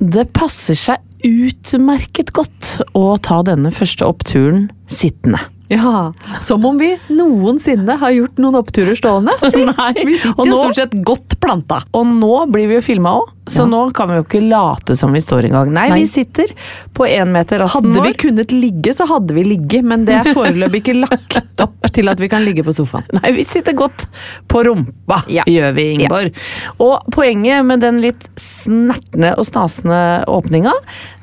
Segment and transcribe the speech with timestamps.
[0.00, 5.42] Det passer seg utmerket godt å ta denne første oppturen sittende.
[5.70, 9.30] Ja, som om vi noensinne har gjort noen oppturer stående.
[9.70, 11.84] Nei, Vi sitter nå, jo stort sett godt planta.
[11.94, 13.68] Og nå blir vi jo filma òg, så Ja.
[13.70, 15.70] nå kan vi jo ikke late som vi står engang.
[15.76, 16.00] Nei, Nei.
[16.02, 16.50] vi sitter
[16.94, 20.96] på énmeterrasten Hadde vi kunnet ligge, så hadde vi ligget, men det er foreløpig ikke
[21.04, 23.06] lagt opp til at vi kan ligge på sofaen.
[23.20, 24.08] Nei, vi sitter godt
[24.50, 25.46] på rumpa, Ja.
[25.46, 26.34] gjør vi, Ingeborg.
[26.82, 30.74] Og poenget med den litt snertne og snasende åpninga,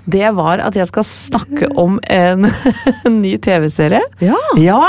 [0.08, 2.48] det var at jeg skal snakke om en,
[3.04, 4.00] en ny TV-serie.
[4.24, 4.38] Ja.
[4.60, 4.80] Ja,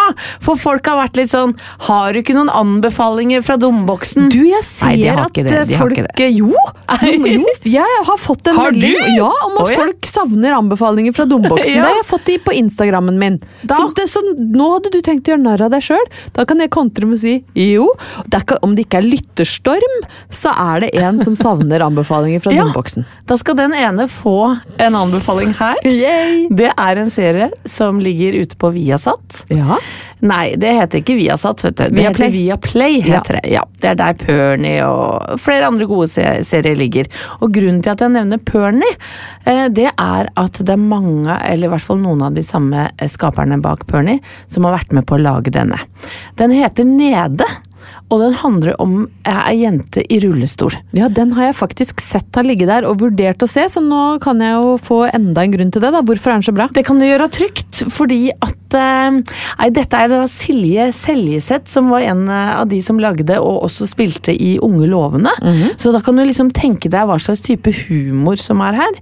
[0.44, 1.54] for folk har vært litt sånn
[1.88, 4.28] Har du ikke noen anbefalinger fra dumboksen?
[4.32, 5.98] Du, jeg ser Nei, at eh, de folk.
[6.22, 6.52] Jo!
[6.54, 7.42] jo!
[7.66, 9.80] Jeg har fått en Har melding ja, om at oh, ja.
[9.82, 11.66] folk savner anbefalinger fra domboksen.
[11.78, 11.82] Ja.
[11.84, 13.36] Det har jeg fått de på Instagrammen min.
[13.60, 16.06] Da- Så, det, så nå hadde du tenkt å gjøre narr av deg sjøl.
[16.34, 17.90] Da kan jeg kontre med å si jo.
[18.26, 19.98] Det ikke, om det ikke er lytterstorm,
[20.34, 23.06] så er det en som savner anbefalinger fra domboksen.
[23.28, 25.76] Da skal den ene få en anbefaling her.
[25.84, 26.48] Yay!
[26.50, 29.44] Det er en serie som ligger ute på Viasat.
[29.48, 29.78] Ja.
[30.20, 31.82] Nei, det heter ikke Viasat, vet du.
[31.84, 32.28] Det Viaplay.
[32.28, 33.00] heter Viaplay.
[33.06, 33.42] Heter det.
[33.52, 37.06] Ja, det er der Perny og flere andre gode se serier ligger.
[37.40, 38.90] Og grunnen til at jeg nevner Perny,
[39.46, 42.88] eh, det er at det er mange, eller i hvert fall noen av de samme
[42.90, 44.18] eh, skaperne bak Perny,
[44.50, 45.78] som har vært med på å lage denne.
[46.40, 47.46] Den heter Nede.
[48.08, 50.72] Og den handler om ei jente i rullestol.
[50.96, 54.18] Ja, den har jeg faktisk sett har ligget der og vurdert å se, så nå
[54.24, 55.92] kan jeg jo få enda en grunn til det.
[55.92, 56.00] da.
[56.06, 56.68] Hvorfor er den så bra?
[56.72, 59.20] Det kan du gjøre trygt, fordi at eh,
[59.58, 63.64] Nei, dette er da Silje Seljeseth, som var en eh, av de som lagde og
[63.68, 65.32] også spilte i Unge lovende.
[65.80, 68.98] Så da kan du liksom tenke deg hva slags type humor som er her.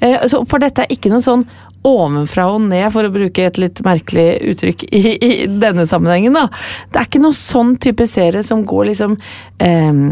[0.00, 1.46] Eh, så for dette er ikke noen sånn
[1.86, 6.36] ovenfra og ned, for å bruke et litt merkelig uttrykk i, i denne sammenhengen.
[6.36, 6.48] da.
[6.90, 9.16] Det er ikke noen sånn type serie som går liksom
[9.62, 10.02] eh,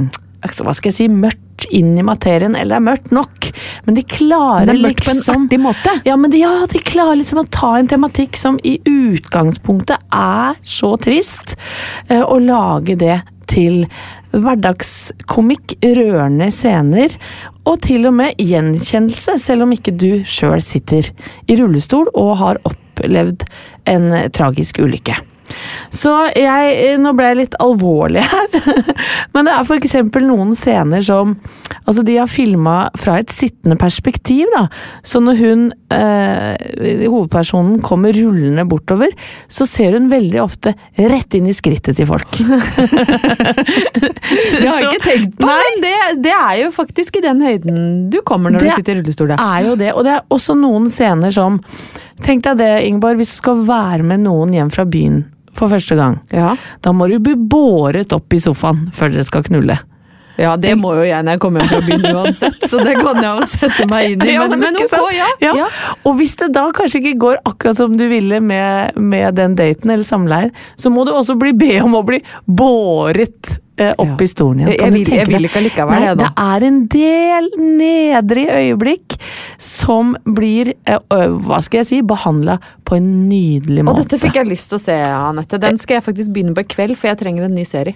[0.46, 3.48] Hva skal jeg si mørkt inn i materien, eller er mørkt nok.
[3.86, 5.94] Men de klarer Det er mørkt på en liksom artig måte.
[6.04, 10.60] ja, men de, ja, de klarer liksom å ta en tematikk som i utgangspunktet er
[10.62, 11.56] så trist,
[12.08, 13.86] eh, og lage det til
[14.42, 17.14] hverdagskomikk, rørende scener,
[17.66, 21.08] og til og med gjenkjennelse, selv om ikke du sjøl sitter
[21.50, 23.46] i rullestol og har opplevd
[23.90, 25.16] en tragisk ulykke.
[25.94, 28.60] Så jeg, eh, nå ble jeg litt alvorlig her,
[29.34, 31.36] men det er eksempel noen scener som
[31.86, 34.64] Altså, de har filma fra et sittende perspektiv, da.
[35.06, 35.60] Så når hun,
[35.94, 36.56] eh,
[37.06, 39.14] hovedpersonen, kommer rullende bortover,
[39.46, 42.26] så ser hun veldig ofte rett inn i skrittet til folk.
[44.56, 45.60] Det har jeg ikke tenkt på, Nei.
[45.62, 45.94] men det,
[46.26, 47.78] det er jo faktisk i den høyden
[48.10, 49.30] du kommer når du sitter i rullestol.
[49.30, 51.60] Det er jo det, og det er også noen scener som
[52.24, 55.18] Tenk deg det, Ingeborg, hvis du skal være med noen hjem fra byen
[55.56, 56.20] for første gang.
[56.32, 56.54] Ja.
[56.84, 59.78] Da må du bli båret opp i sofaen før dere skal knulle.
[60.36, 63.16] ja, det må jo jeg når jeg kommer hjem fra byen uansett, så det kan
[63.22, 64.34] jeg jo sette meg inn i.
[64.42, 65.28] Men, men men ok, ja.
[65.56, 65.68] Ja.
[66.04, 69.90] Og hvis det da kanskje ikke går akkurat som du ville med, med den daten
[69.94, 73.56] eller samleien, så må du også bli be om å bli båret
[73.98, 74.24] opp Ja.
[74.24, 74.78] i stolen igjen.
[74.78, 76.24] Kan jeg vil- jeg vil ikke allikevel, det jeg, da.
[76.24, 79.16] Det er en del nedre øyeblikk
[79.58, 83.98] som blir, eh, hva skal jeg si, behandla på en nydelig måte.
[84.00, 85.58] Og dette fikk jeg lyst til å se, Anette.
[85.60, 87.94] Den skal jeg faktisk begynne på i kveld, for jeg trenger en ny serie.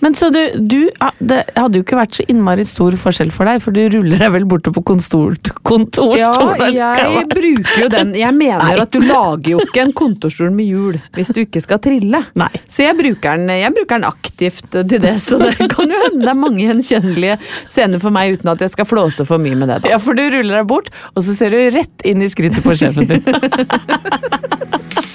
[0.00, 3.60] Men så du, du Det hadde jo ikke vært så innmari stor forskjell for deg,
[3.60, 5.34] for du ruller deg vel borte på kontor,
[5.64, 6.72] kontorstolen?
[6.72, 8.14] Ja, jeg bruker jo den.
[8.14, 8.78] Jeg mener Nei.
[8.80, 12.24] at du lager jo ikke en kontorstol med hjul hvis du ikke skal trille.
[12.38, 12.48] Nei.
[12.68, 16.24] Så jeg bruker, den, jeg bruker den aktivt til det, så det kan jo hende
[16.24, 17.38] det er mange gjenkjennelige
[17.70, 19.82] scener for meg uten at jeg skal flåse for mye med det.
[19.84, 19.94] da.
[19.94, 22.76] Ja, for du ruller deg bort, og så ser du rett inn i skrittet på
[22.78, 23.24] sjefen din.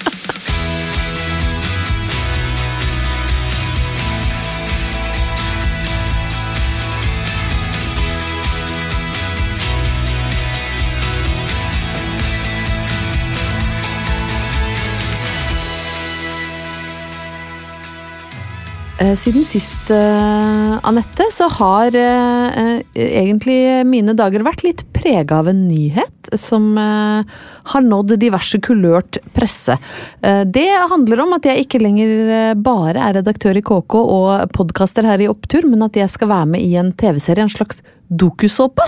[18.94, 25.48] Siden sist, eh, Anette, så har eh, eh, egentlig mine dager vært litt prega av
[25.50, 27.34] en nyhet som eh,
[27.72, 29.74] har nådd diverse kulørt presse.
[30.22, 34.54] Eh, det handler om at jeg ikke lenger eh, bare er redaktør i KK og
[34.54, 37.82] podkaster her i Opptur, men at jeg skal være med i en TV-serie, en slags
[38.20, 38.84] dokusåpe.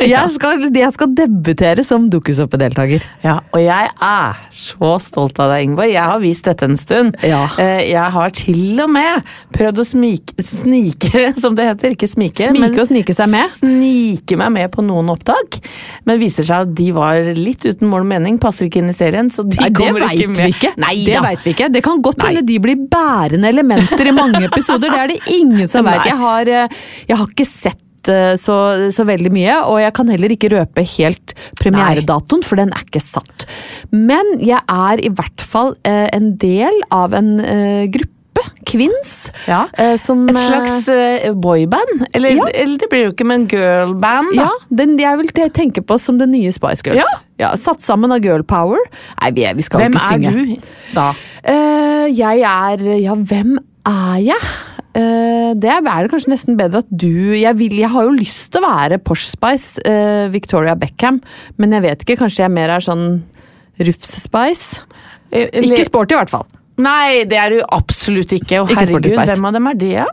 [0.00, 3.04] Jeg, skal- jeg skal debutere som dokusåpedeltaker.
[3.24, 5.92] Ja, og jeg er så stolt av deg, Ingeborg.
[5.94, 7.16] Jeg har vist dette en stund.
[7.24, 7.44] Ja.
[7.58, 9.22] Eh, Jeg har til og med
[9.54, 11.94] prøvd å smike, snike, som det heter.
[11.96, 13.54] Ikke smike, Smike og snike seg med.
[13.62, 15.60] Snike meg med på noen opptak.
[16.04, 18.96] Men viser seg at de var litt uten mål og mening, passer ikke inn i
[18.96, 20.52] serien, så de Nei, det kommer ikke med.
[20.54, 20.74] ikke.
[20.82, 21.70] Nei det veit vi ikke.
[21.72, 24.90] Det kan godt hende de blir bærende elementer i mange episoder.
[24.92, 26.04] Det er det ingen som vet.
[26.10, 26.68] Jeg eh,
[27.08, 27.80] jeg har ikke sett
[28.12, 28.56] eh, så,
[28.94, 33.02] så veldig mye, og jeg kan heller ikke røpe helt premieredatoen, for den er ikke
[33.04, 33.46] satt.
[33.92, 38.12] Men jeg er i hvert fall eh, en del av en eh, gruppe,
[38.68, 39.62] kvinns, Ja.
[39.96, 40.84] som Et slags
[41.40, 42.02] boyband?
[42.14, 42.48] Eller, Ja.
[42.52, 44.48] eller det blir jo ikke, men girlband, da.
[44.50, 47.06] ja, den jeg vil tenke på som det nye Spice Girls.
[47.40, 47.54] Ja.
[47.56, 48.78] satt sammen av girl power.
[49.22, 51.08] Nei, vi, vi skal Hvem ikke er du da?
[51.44, 53.56] Eh, jeg er Ja, hvem
[53.88, 54.42] er jeg?
[54.96, 58.48] Eh, det er det kanskje nesten bedre at du jeg, vil, jeg har jo lyst
[58.54, 61.20] til å være Posh Spice, uh, Victoria Beckham,
[61.60, 63.08] men jeg vet ikke, kanskje jeg mer er sånn
[63.82, 64.86] Rufs Spice?
[65.34, 66.46] Eh, Ikke sporty, i hvert fall.
[66.80, 68.60] Nei, det er du absolutt ikke.
[68.60, 69.92] Og herregud, ikke hvem av dem er det?
[69.96, 70.08] Ja?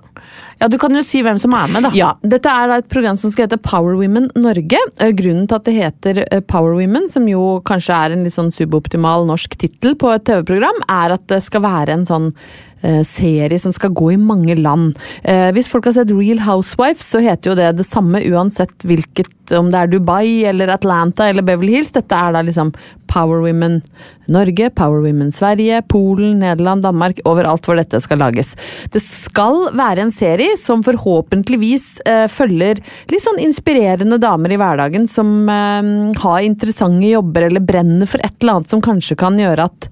[0.72, 1.90] du kan jo si hvem som er med, da.
[1.92, 4.80] Ja, Dette er et program som skal hete Power Women Norge.
[5.20, 9.28] Grunnen til at det heter Power Women, som jo kanskje er en litt sånn suboptimal
[9.28, 12.32] norsk tittel på et TV-program, er at det skal være en sånn
[13.08, 14.98] serie som skal gå i mange land.
[15.24, 19.32] Eh, hvis folk har sett Real Housewives, så heter jo det det samme uansett hvilket,
[19.56, 21.94] om det er Dubai eller Atlanta eller Beverly Hills.
[21.96, 22.74] Dette er da liksom
[23.12, 23.82] Power Women
[24.32, 28.54] Norge, Power Women Sverige, Polen, Nederland, Danmark, overalt hvor dette skal lages.
[28.94, 32.80] Det skal være en serie som forhåpentligvis eh, følger
[33.12, 35.90] litt sånn inspirerende damer i hverdagen som eh,
[36.24, 39.90] har interessante jobber eller brenner for et eller annet som kanskje kan gjøre at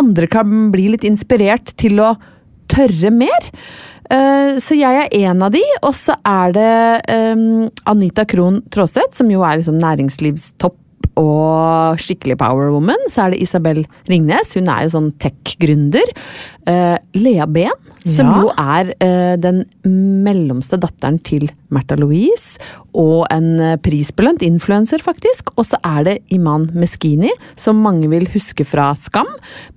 [0.00, 2.14] andre kan bli litt inspirert til å
[2.70, 3.48] tørre mer.
[4.10, 6.70] Eh, Så jeg er en av de, og så er det
[7.10, 7.42] eh,
[7.90, 10.78] Anita Krohn Traaseth, som jo er liksom næringslivstopp
[11.20, 13.02] og skikkelig power woman.
[13.12, 16.14] Så er det Isabel Ringnes, hun er jo sånn tech-gründer.
[16.68, 17.72] Uh, Lea Behn,
[18.04, 18.42] som Ja.
[18.42, 22.58] jo er uh, den mellomste datteren til Märtha Louise,
[22.94, 25.50] og en uh, prisbelønt influenser, faktisk.
[25.56, 29.28] Og så er det Iman Meskini, som mange vil huske fra Skam,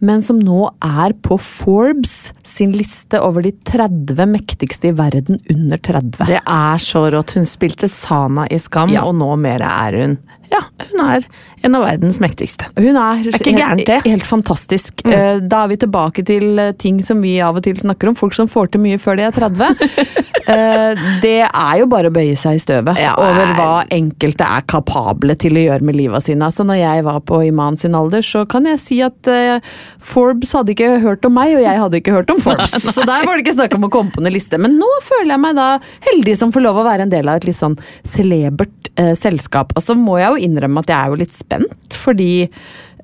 [0.03, 5.81] men som nå er på Forbes sin liste over de 30 mektigste i verden under
[5.81, 6.27] 30.
[6.29, 7.35] Det er så rått.
[7.39, 9.05] Hun spilte Sana i Skam, Ja.
[9.07, 10.17] og nå mer er hun
[10.53, 11.25] Ja, hun er
[11.65, 12.67] en av verdens mektigste.
[12.77, 14.01] Hun er, ikke gærent, det.
[14.05, 15.01] helt, fantastisk.
[15.07, 15.47] Mm.
[15.49, 18.17] Da er vi tilbake til eh, ting som vi av og til snakker om.
[18.19, 19.73] Folk som får til mye før de er 30.
[20.43, 24.65] Eh, Det er jo bare å bøye seg i støvet Ja, over hva enkelte er
[24.67, 26.49] kapable til å gjøre med livet sine.
[26.49, 29.63] Altså, når jeg var på Iman sin alder, så kan jeg si at eh,
[30.03, 32.75] Forbes hadde ikke hørt om meg, og jeg hadde ikke hørt om Forbes.
[32.97, 34.59] Så der var det ikke snakk om å komme på noen liste.
[34.59, 35.69] Men nå føler jeg meg da
[36.09, 39.71] heldig som får lov å være en del av et litt sånn celebert eh, selskap.
[39.79, 42.31] Og så må jeg jo innrømme at jeg er jo litt spent, fordi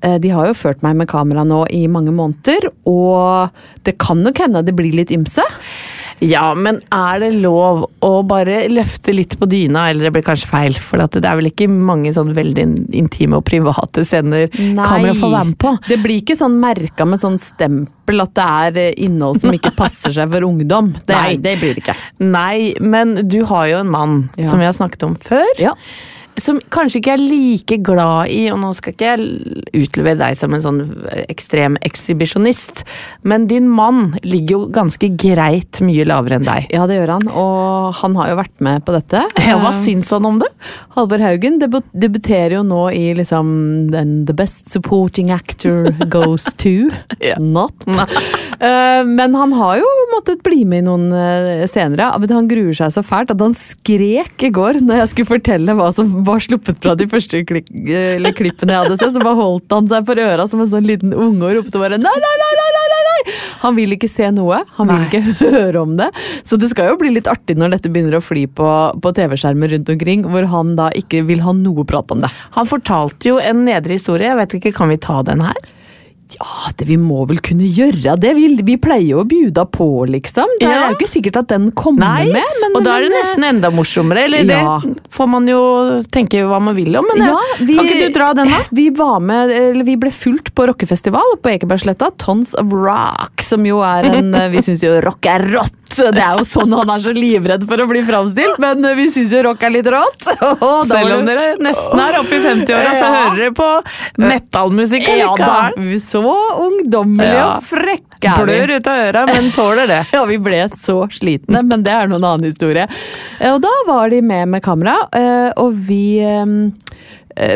[0.02, 3.50] eh, de har jo ført meg med kamera nå i mange måneder, og
[3.88, 5.44] det kan nok hende det blir litt ymse.
[6.20, 10.50] Ja, men er det lov å bare løfte litt på dyna, eller det blir kanskje
[10.50, 10.74] feil?
[10.76, 12.66] For det er vel ikke mange sånn veldig
[13.00, 15.72] intime og private scener kamera får være med på?
[15.88, 19.72] Det blir ikke sånn merka med sånn stempel at det er eh, innhold som ikke
[19.80, 20.92] passer seg for ungdom.
[21.08, 21.38] Det, Nei.
[21.40, 21.96] det blir det ikke.
[22.20, 24.50] Nei, men du har jo en mann, Ja.
[24.52, 25.48] som vi har snakket om før.
[25.56, 25.72] Ja.
[26.42, 30.54] Som kanskje ikke er like glad i, og nå skal ikke jeg utlevere deg som
[30.56, 30.80] en sånn
[31.30, 32.84] ekstrem ekshibisjonist,
[33.28, 36.68] men din mann ligger jo ganske greit mye lavere enn deg.
[36.74, 39.24] Ja, det gjør han, og han har jo vært med på dette.
[39.50, 40.48] Ja, hva Eh, syns han om det?
[40.96, 46.90] Halvor Haugen debu debuterer jo nå i liksom den The Best Supporting Actor Goes To.
[47.22, 47.38] Ja.
[47.40, 47.86] Not.
[48.60, 52.10] Eh, men han har jo måttet bli med i noen uh, senere.
[52.12, 55.88] Han gruer seg så fælt at han skrek i går når jeg skulle fortelle hva
[55.96, 59.14] som var sluppet fra de første klik eh, eller klippene jeg hadde sett.
[59.16, 62.00] Så bare holdt han seg for øra som en sånn liten unge og ropte bare
[62.00, 63.38] nei, nei, nei, nei, nei, nei!
[63.64, 64.60] Han vil ikke se noe.
[64.76, 65.24] Han vil ikke
[65.56, 66.10] høre om det.
[66.44, 69.72] Så det skal jo bli litt artig når dette begynner å fly på, på TV-skjermer
[69.72, 72.32] rundt omkring, hvor han da ikke vil ha noe prat om det.
[72.58, 75.68] Han fortalte jo en nedre historie, jeg vet ikke, kan vi ta den her?
[76.38, 78.34] Ja, det, vi må vel kunne gjøre det.
[78.36, 80.46] Vi, vi pleier jo å bjuda på, liksom.
[80.60, 82.54] Det er jo ikke sikkert at den kommer Nei, med.
[82.62, 84.76] Men, og da er det men, eh, nesten enda morsommere, eller Ja.
[84.84, 85.60] det får man jo
[86.14, 88.60] tenke hva man vil om, men Ja, vi- kan ikke du dra den da?
[88.80, 92.12] Vi var med, eller vi ble fulgt på rockefestival på Ekebergsletta.
[92.16, 95.74] Tons of Rock, som jo er en eh, Vi syns jo rock er rått!
[95.96, 99.32] Det er jo sånn han er så livredd for å bli framstilt, men vi syns
[99.34, 100.28] jo rock er litt rått.
[100.60, 103.12] Oh, Selv om dere nesten er oppe i 50-åra, så Ja.
[103.16, 103.68] hører dere på
[104.20, 106.00] metallmusikk Ja allikevel.
[106.00, 106.22] så
[106.66, 107.56] ungdommelige Ja.
[107.56, 108.52] og frekke er vi.
[108.52, 110.00] Blør ut av øra, men tåler det.
[110.16, 112.86] Ja, vi ble så slitne, men det er noen annen historie.
[113.40, 116.44] Og da var de med med kamera, eh, og vi eh,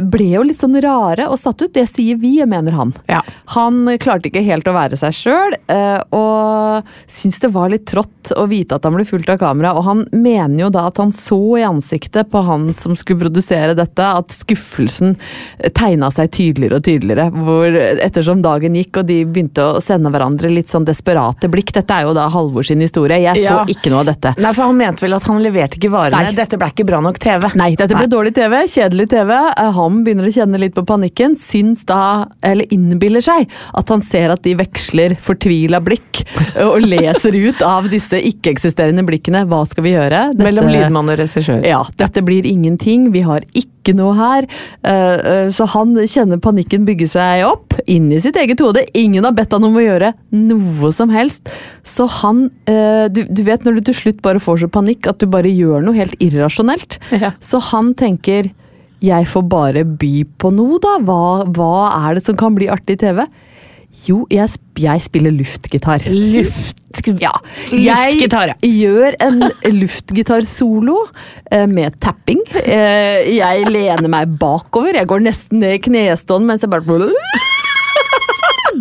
[0.03, 1.73] ble jo litt sånn rare og satt ut.
[1.75, 2.93] Det sier vi, mener han.
[3.11, 3.23] Ja.
[3.57, 5.57] Han klarte ikke helt å være seg sjøl,
[6.15, 9.75] og syntes det var litt trått å vite at han ble fulgt av kamera.
[9.77, 13.75] Og han mener jo da at han så i ansiktet på han som skulle produsere
[13.77, 15.17] dette, at skuffelsen
[15.77, 17.29] tegna seg tydeligere og tydeligere.
[17.45, 21.91] Hvor ettersom dagen gikk og de begynte å sende hverandre litt sånn desperate blikk Dette
[21.97, 23.19] er jo da Halvor sin historie.
[23.25, 23.65] Jeg så Ja.
[23.69, 24.35] ikke noe av dette.
[24.39, 26.23] Nei, for han mente vel at han leverte ikke varene.
[26.31, 26.33] Nei.
[26.33, 27.51] Dette ble ikke bra nok TV.
[27.59, 29.33] Nei, dette ble dårlig TV, kjedelig TV.
[29.73, 31.35] Han begynner å kjenne litt på panikken.
[31.39, 36.23] Syns da, eller innbiller seg, at han ser at de veksler fortvila blikk
[36.65, 39.45] og leser ut av disse ikke-eksisterende blikkene.
[39.49, 40.27] Hva skal vi gjøre?
[40.35, 41.65] Dette- Mellom lydmann og regissør.
[41.67, 43.11] Ja, dette blir ingenting.
[43.15, 44.47] Vi har ikke noe her.
[45.53, 48.85] Så han kjenner panikken bygge seg opp inni sitt eget hode.
[48.97, 51.51] Ingen har bedt han om å gjøre noe som helst.
[51.85, 55.27] Så han du, du vet når du til slutt bare får så panikk at du
[55.31, 56.99] bare gjør noe helt irrasjonelt.
[57.13, 57.35] Ja.
[57.45, 58.49] Så han tenker
[59.05, 60.97] jeg får bare by på noe, da.
[61.05, 63.25] Hva, hva er det som kan bli artig TV?
[64.05, 66.03] Jo, jeg, jeg spiller luftgitar.
[66.11, 66.81] Luft...
[67.21, 67.33] Ja.
[67.71, 68.57] Luftgitar, ja.
[68.63, 69.45] Jeg gjør en
[69.75, 70.97] luftgitarsolo
[71.51, 72.43] eh, med tapping.
[72.65, 74.99] Eh, jeg lener meg bakover.
[74.99, 76.87] Jeg går nesten ned i knestående mens jeg bare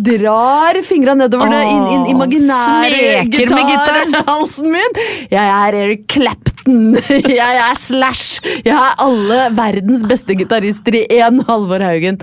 [0.04, 4.98] Drar fingra nedover det inn, inn imaginære gitarhalsen min.
[5.32, 6.98] Jeg er Eric Clapton.
[7.40, 8.44] Jeg er Slash.
[8.64, 12.20] Jeg er alle verdens beste gitarister i én Halvor Haugen.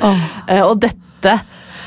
[0.48, 1.40] Eh, og dette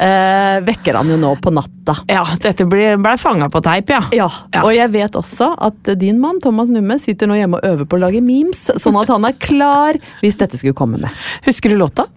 [0.02, 1.98] eh, vekker han jo nå på natta.
[2.10, 4.02] Ja, dette ble, ble fanga på teip, ja.
[4.14, 4.28] Ja,
[4.62, 7.98] og jeg vet også at din mann Thomas Numme sitter nå hjemme og øver på
[7.98, 11.24] å lage memes, sånn at han er klar hvis dette skulle komme med.
[11.46, 12.08] Husker du låta?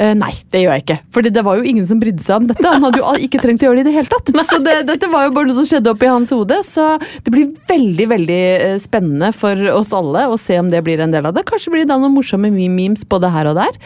[0.00, 0.98] Eh, nei, det gjør jeg ikke.
[1.14, 2.64] Fordi det var jo ingen som brydde seg om dette.
[2.64, 4.32] Han hadde jo ikke trengt å gjøre det i det hele tatt.
[4.48, 6.58] Så det, dette var jo bare noe som skjedde oppi hans hode.
[6.66, 11.02] Så det blir veldig veldig eh, spennende for oss alle å se om det blir
[11.04, 11.46] en del av det.
[11.48, 13.78] Kanskje blir det da noen morsomme memes både her og der.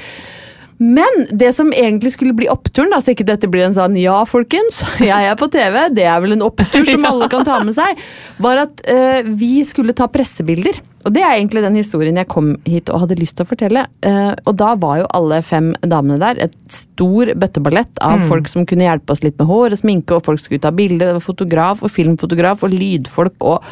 [0.79, 4.19] Men det som egentlig skulle bli oppturen, da, så ikke dette blir en sånn ja,
[4.29, 7.77] folkens, jeg er på TV, det er vel en opptur som alle kan ta med
[7.77, 8.03] seg,
[8.45, 10.83] var at uh, vi skulle ta pressebilder.
[11.07, 13.85] Og det er egentlig den historien jeg kom hit og hadde lyst til å fortelle.
[14.05, 18.67] Uh, og da var jo alle fem damene der et stor bøtteballett av folk som
[18.67, 21.07] kunne hjelpe oss litt med hår og sminke, og folk skulle ta bilder.
[21.07, 23.63] Det var fotograf og filmfotograf og lydfolk og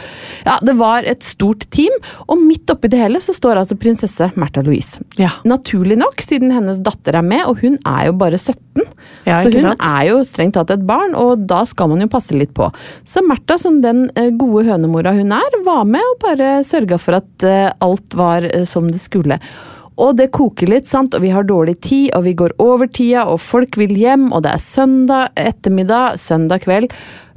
[0.45, 1.93] Ja, det var et stort team.
[2.29, 5.03] Og midt oppi det hele så står altså prinsesse Märtha Louise.
[5.19, 5.33] Ja.
[5.49, 8.85] Naturlig nok, siden hennes datter er med, og hun er jo bare 17.
[9.25, 9.85] Ja, så hun sant?
[9.85, 12.69] er jo strengt tatt et barn, og da skal man jo passe litt på.
[13.09, 17.19] Så Märtha, som den eh, gode hønemora hun er, var med og bare sørga for
[17.19, 19.41] at eh, alt var eh, som det skulle.
[19.95, 23.29] Og det koker litt, sant, og vi har dårlig tid, og vi går over tida,
[23.31, 26.91] og folk vil hjem, og det er søndag ettermiddag, søndag kveld.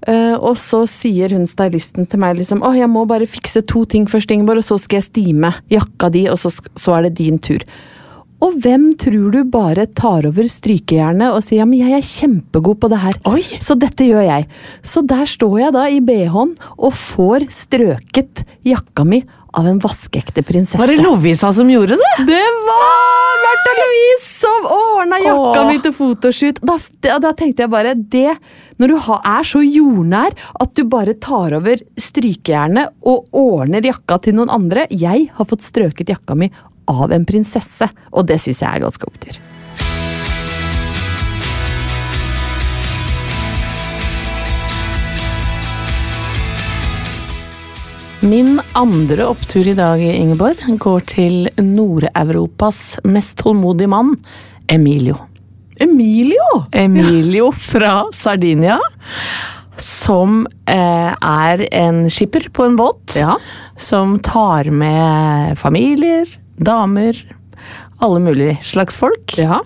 [0.07, 3.81] Uh, og så sier hun stylisten til meg liksom Å, jeg må bare fikse to
[3.89, 7.17] ting først, Ingeborg, og så skal jeg stime jakka di, og så, så er det
[7.17, 7.65] din tur.
[8.45, 12.77] Og hvem tror du bare tar over strykejernet og sier ja, men jeg er kjempegod
[12.83, 13.41] på det her, Oi.
[13.65, 14.45] så dette gjør jeg.
[14.85, 19.23] Så der står jeg da i BH-en og får strøket jakka mi
[19.53, 20.79] av en vaskeekte prinsesse.
[20.81, 22.13] Var det Lovisa som gjorde det?
[22.27, 26.61] Det var Märtha Louise som ordna jakka mi til fotoshoot!
[26.61, 26.77] Da,
[27.23, 28.35] da, tenkte jeg bare det
[28.77, 34.37] Når du er så jordnær at du bare tar over strykejernet og ordner jakka til
[34.37, 36.51] noen andre Jeg har fått strøket jakka mi
[36.87, 39.41] av en prinsesse, og det syns jeg er ganske opptur.
[48.19, 54.15] Min andre opptur i dag, Ingeborg, går til Nord-Europas mest tålmodige mann,
[54.73, 55.19] Emilio.
[55.79, 56.63] Emilio!
[56.73, 58.79] Emilio fra Sardinia.
[59.77, 63.13] Som eh, er en skipper på en båt.
[63.19, 63.35] Ja.
[63.77, 66.25] Som tar med familier,
[66.57, 67.19] damer,
[68.01, 69.37] alle mulige slags folk.
[69.37, 69.61] Ja.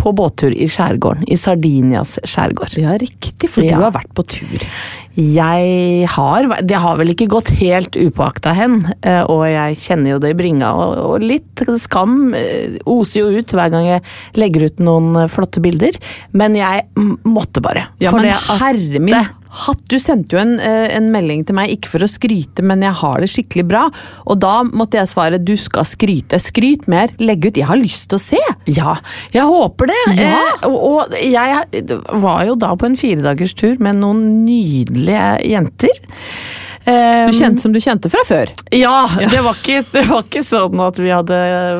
[0.00, 1.26] På båttur i skjærgården.
[1.28, 2.72] I Sardinias skjærgård.
[2.80, 3.76] Ja, riktig, for Ja.
[3.76, 4.64] du har vært på tur.
[5.20, 10.20] Jeg har Det har vel ikke gått helt upåakta hen, eh, og jeg kjenner jo
[10.22, 10.70] det i bringa.
[11.04, 14.04] Og, litt skam eh, oser jo ut hver gang jeg
[14.40, 15.98] legger ut noen eh, flotte bilder,
[16.32, 16.86] men jeg
[17.28, 17.88] måtte bare.
[18.00, 19.18] Ja, For men det at herre min
[19.50, 22.84] hatt, du sendte jo en, eh, en melding til meg, ikke for å skryte, men
[22.86, 23.82] jeg har det skikkelig bra.
[24.26, 26.38] Og da måtte jeg svare du skal skryte.
[26.40, 27.58] Skryt mer, legg ut.
[27.58, 28.42] Jeg har lyst til å se!
[28.70, 28.96] Ja,
[29.34, 30.00] jeg håper det.
[30.20, 30.38] Ja.
[30.38, 30.78] Eh, og,
[31.10, 31.90] og jeg
[32.22, 36.02] var jo da på en firedagerstur med noen nydelige jenter.
[36.84, 38.50] Du kjente som du kjente fra før.
[38.74, 41.38] Ja, Det, var ikke, det var ikke sånn at vi hadde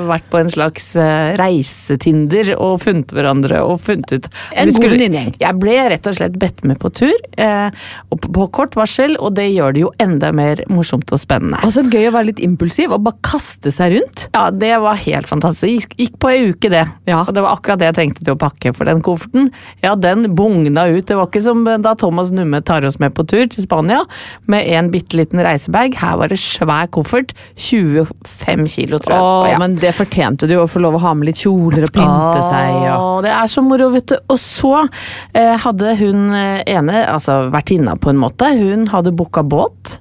[0.08, 4.94] vært på en slags eh, reisetinder og funnet hverandre og funnet ut En skulle, god
[4.96, 5.32] venninnegjeng.
[5.40, 7.70] Jeg ble rett og slett bedt med på tur, eh,
[8.10, 11.60] og på, kort varsel, og det gjør det jo enda mer morsomt og spennende.
[11.64, 14.26] Altså Gøy å være litt impulsiv og bare kaste seg rundt.
[14.34, 15.94] Ja, det var helt fantastisk.
[15.98, 16.84] Gikk på ei uke, det.
[17.10, 17.22] Ja.
[17.24, 18.74] Og det var akkurat det jeg trengte til å pakke.
[18.76, 19.50] For den kofferten,
[19.84, 21.06] ja, den bugna ut.
[21.08, 24.04] Det var ikke som da Thomas Numme tar oss med på tur til Spania
[24.50, 25.96] med en bitte liten reisebag.
[26.00, 27.34] Her var det svær koffert.
[27.60, 29.24] 25 kilo, tror jeg.
[29.24, 29.60] Åh, ja.
[29.62, 32.80] Men det fortjente du, å få lov å ha med litt kjoler og pynte seg.
[32.86, 32.96] Ja.
[33.24, 34.16] Det er så moro, vet du.
[34.30, 39.44] Og så eh, hadde hun eh, ene, altså vertinna på en måte, hun hadde booka
[39.46, 39.98] båt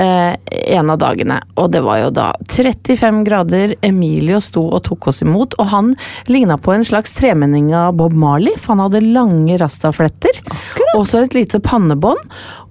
[0.00, 0.34] eh,
[0.76, 1.40] en av dagene.
[1.60, 3.76] Og det var jo da 35 grader.
[3.84, 5.92] Emilio sto og tok oss imot, og han
[6.30, 10.42] ligna på en slags tremenning av Bob Marley, for han hadde lange rastafletter.
[10.96, 12.20] Og så et lite pannebånd.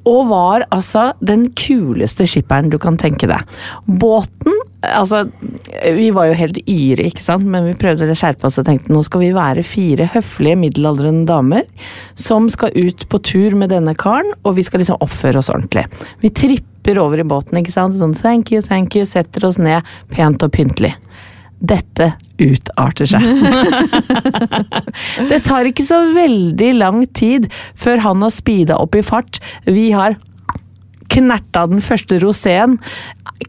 [0.09, 3.57] Og var altså den kuleste skipperen du kan tenke deg.
[3.85, 5.27] Båten Altså,
[5.93, 8.89] vi var jo helt yre, ikke sant, men vi prøvde å skjerpe oss og tenkte
[8.89, 11.67] nå skal vi være fire høflige middelaldrende damer
[12.17, 15.85] som skal ut på tur med denne karen, og vi skal liksom oppføre oss ordentlig.
[16.25, 19.85] Vi tripper over i båten, ikke sant, sånn thank you, thank you, setter oss ned
[20.15, 20.95] pent og pyntelig.
[21.61, 22.07] Dette
[22.41, 23.21] utarter seg.
[25.29, 27.45] det tar ikke så veldig lang tid
[27.77, 29.37] før han har speeda opp i fart.
[29.69, 30.17] Vi har
[31.11, 32.79] knerta den første roséen.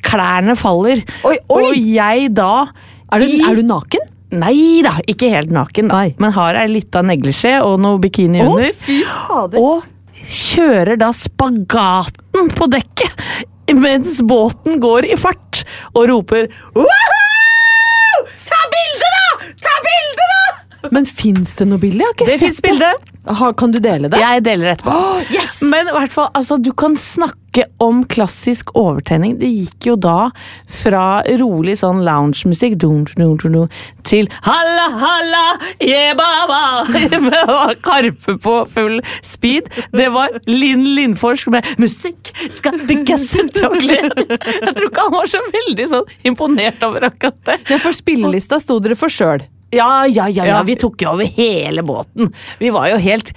[0.04, 1.00] Klærne faller.
[1.24, 1.62] Oi, oi!
[1.62, 2.66] Og jeg da
[3.12, 4.10] Er, du, er du naken?
[4.32, 5.98] Nei da, ikke helt naken, da.
[6.06, 6.14] Nei.
[6.20, 8.70] men har ei lita neglisjé og noe bikini Å, under.
[8.80, 9.60] fy fader.
[9.60, 15.62] Og kjører da spagaten på dekket mens båten går i fart,
[15.96, 18.24] og roper Woohoo!
[18.48, 19.52] Ta bilde, da!
[19.64, 20.40] Ta bilde, da!
[20.90, 22.02] Men fins det noe bilde?
[22.02, 22.70] Jeg har ikke Det sett det.
[22.70, 22.92] bilde.
[23.56, 24.18] Kan du dele det?
[24.18, 24.96] Jeg deler etterpå.
[25.30, 25.60] yes!
[25.62, 29.36] Men i hvert fall, altså, du kan snakke om klassisk overtenning.
[29.38, 30.30] Det gikk jo da
[30.66, 32.74] fra rolig sånn loungemusikk
[34.02, 35.44] til halla, halla,
[35.78, 36.62] jebaba!
[37.86, 39.68] Karpe på full speed.
[39.92, 44.26] Det var Linn Lindfors med 'Musikk skal bygges glede'.
[44.32, 47.58] Jeg tror ikke han var så veldig sånn imponert over akkurat det.
[47.70, 49.44] Ja, for spillelista sto dere for sjøl.
[49.72, 52.28] Ja, ja, ja, ja, vi tok jo over hele båten.
[52.60, 53.32] Vi var jo helt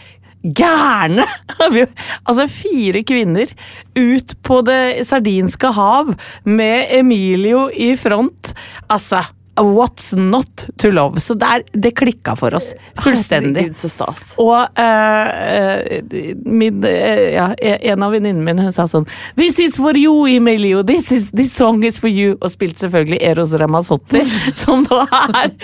[0.46, 1.26] gærne!
[2.28, 3.50] Altså fire kvinner
[3.96, 6.12] ut på det sardinske hav
[6.44, 8.52] med Emilio i front.
[8.92, 9.24] Altså,
[9.56, 11.20] what's not to love?
[11.20, 13.62] Så der, det klikka for oss fullstendig.
[13.62, 14.34] Herregud, så stas.
[14.42, 16.04] Og eh,
[16.46, 19.08] min, eh, ja, en av venninnene mine hun sa sånn
[19.40, 20.84] This is for you, Emilio.
[20.84, 22.36] This, is, this song is for you.
[22.42, 24.24] Og spilte selvfølgelig Eros Ramazzotti,
[24.64, 25.06] som da
[25.44, 25.56] er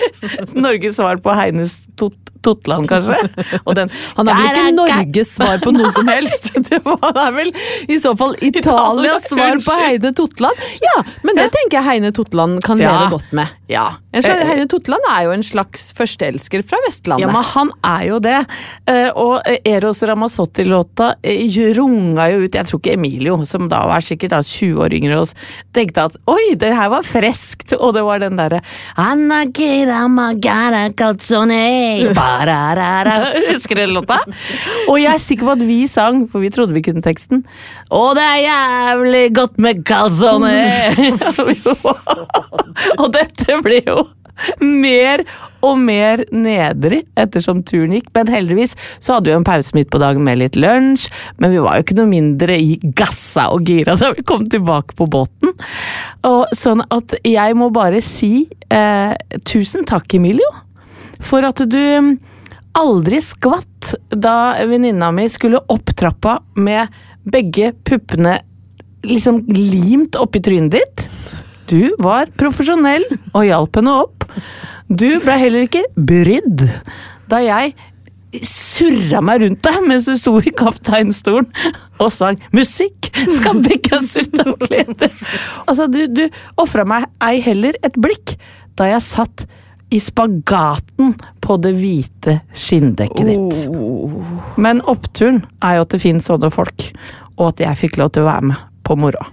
[0.56, 3.18] Norges svar på Heines Tot Totland, kanskje.
[3.78, 6.50] Den Han er vel ikke Norges svar på noe som helst?
[6.68, 7.52] Det er vel
[7.88, 10.62] i så fall Italias svar på Heine Totland?
[10.82, 12.92] Ja, men det tenker jeg Heine Totland kan Ja.
[12.98, 13.48] leve godt med.
[13.70, 13.86] Ja.
[14.12, 17.24] Slags, Eh, Heine Totland er jo en slags førsteelsker fra Vestlandet.
[17.26, 18.38] Ja, men han er jo det.
[18.86, 24.00] Eh, Og Eros Ramazzotti-låta eh, runga jo ut Jeg tror ikke Emilio, som da var
[24.04, 25.34] sikkert da 20 år yngre enn oss,
[25.74, 28.60] tenkte at oi, det her var freskt, og det var den derre
[28.96, 31.60] Anna gira magara calzone
[33.50, 34.20] Husker dere låta?
[34.88, 37.44] Og jeg er sikker på at vi sang, for vi trodde vi kunne teksten.
[37.92, 40.56] Å, det er jævlig godt med calzone!
[43.00, 44.02] og dette ble jo
[44.62, 45.22] mer
[45.62, 48.10] og mer nedrig ettersom turen gikk.
[48.16, 51.08] Men heldigvis så hadde vi en pause midt på dagen med litt lunsj.
[51.42, 54.96] Men vi var jo ikke noe mindre i gassa og gira da vi kom tilbake
[54.98, 55.54] på båten.
[56.28, 59.14] Og sånn at jeg må bare si eh,
[59.48, 60.48] tusen takk, Emilio,
[61.22, 61.82] for at du
[62.78, 68.38] aldri skvatt da venninna mi skulle opp trappa med begge puppene
[69.06, 71.06] liksom limt oppi trynet ditt.
[71.70, 74.26] Du var profesjonell og hjalp henne opp.
[74.88, 76.66] Du ble heller ikke brydd
[77.30, 77.72] da jeg
[78.48, 81.48] surra meg rundt deg mens du sto i kapteinstolen
[82.00, 85.10] og sang 'Musikk skal bygges ut av glede'.
[85.66, 86.24] Altså, du, du
[86.56, 88.38] ofra meg ei heller et blikk
[88.78, 89.44] da jeg satt
[89.92, 93.68] i spagaten på det hvite skinndekket ditt.
[94.56, 96.88] Men oppturen er jo at det finnes sånne folk,
[97.36, 99.28] og at jeg fikk lov til å være med på moroa.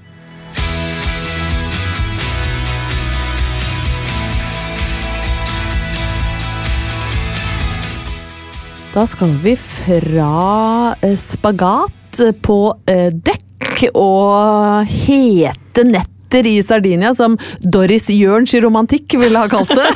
[8.89, 15.85] Da skal vi fra eh, spagat på eh, dekk og hete
[16.29, 19.89] netter i Sardinia, som Doris Jørns romantikk ville ha kalt det.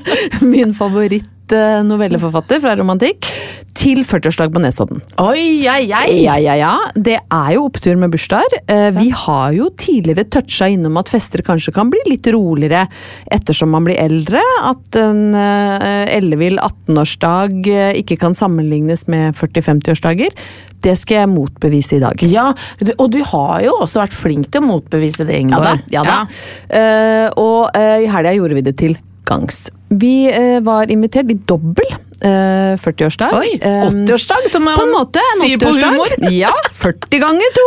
[0.42, 3.26] Min favoritt-novelleforfatter fra romantikk.
[3.76, 5.02] Til 40-årsdag på Nesodden.
[5.20, 6.22] Oi, ei, ei!
[6.24, 6.70] Ja, ja, ja.
[6.96, 8.62] Det er jo opptur med bursdager.
[8.72, 12.86] Eh, Vi har jo tidligere toucha innom at fester kanskje kan bli litt roligere
[13.36, 14.40] ettersom man blir eldre.
[14.64, 20.32] At en eh, ellevill 18-årsdag eh, ikke kan sammenlignes med 40-50-årsdager.
[20.86, 22.22] Det skal jeg motbevise i dag.
[22.30, 22.50] Ja,
[22.96, 25.74] og du har jo også vært flink til å motbevise det, Ja da.
[25.92, 26.20] Ja da.
[26.70, 28.96] Eh, og uh, i helga gjorde vi det til
[29.28, 29.66] gangs.
[29.88, 31.86] Vi eh, var invitert i dobbel
[32.26, 33.34] eh, 40-årsdag.
[33.38, 35.20] Oi, Eh, 80-årsdag, som man på en måte.
[35.34, 35.92] En sier på 80-årsdag.
[35.94, 36.32] humor.
[36.36, 37.66] Ja, 40 ganger to!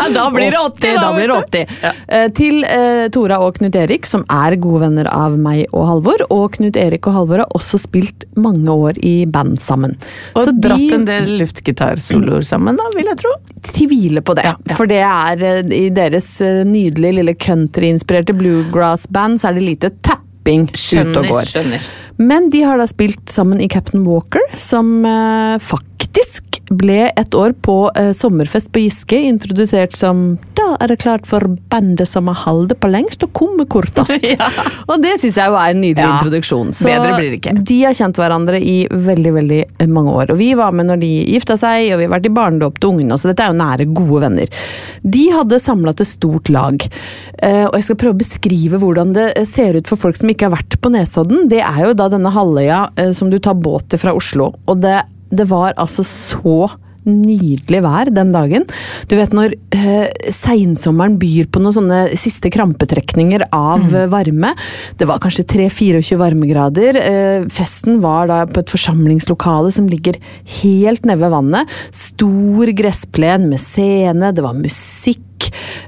[0.14, 1.92] Da blir det 80, da, Da blir det vet 80.
[2.08, 6.24] Eh, til eh, Tora og Knut Erik, som er gode venner av meg og Halvor.
[6.32, 9.98] Og Knut Erik og Halvor har også spilt mange år i band sammen.
[10.34, 13.34] Og Så dratt de en del luftgitarsoloer sammen, da, vil jeg tro.
[13.74, 14.48] tviler på det.
[14.48, 14.78] Ja, ja.
[14.80, 19.92] For det er eh, i deres eh, nydelige lille countryinspirerte bluegrass-band, så er det lite
[20.40, 21.50] tapping ute og går.
[21.50, 21.88] skjønner.
[22.20, 27.52] Men de har da spilt sammen i Captain Walker, som eh, faktisk ble et år
[27.66, 32.38] på eh, sommerfest på Giske introdusert som Da er det klart for bandet som har
[32.44, 34.22] holdt på lengst og kommet kortest.
[34.30, 34.46] Ja.
[34.86, 36.70] Og det syns jeg jo er en nydelig Ja, introduksjon.
[36.76, 36.86] Så
[37.66, 40.30] de har kjent hverandre i veldig veldig eh, mange år.
[40.34, 42.92] Og vi var med når de gifta seg, og vi har vært i barnedåp til
[42.94, 44.62] ungene, så dette er jo nære, gode venner.
[45.02, 46.86] De hadde samla til stort lag.
[47.42, 50.30] Eh, Og jeg skal prøve å beskrive hvordan det eh, ser ut for folk som
[50.30, 51.48] ikke har vært på Nesodden.
[51.50, 54.52] Det er jo da denne halvøya eh, som du tar båt til fra Oslo.
[54.70, 56.70] Og det, det var altså så
[57.08, 58.66] nydelig vær den dagen.
[59.08, 63.96] Du vet når eh, seinsommeren byr på noen sånne siste krampetrekninger av mm.
[64.12, 64.52] varme.
[65.00, 67.00] Det var kanskje 3-24 varmegrader.
[67.00, 70.20] Eh, festen var da på et forsamlingslokale som ligger
[70.60, 71.80] helt nede ved vannet.
[71.96, 75.24] Stor gressplen med scene, det var musikk.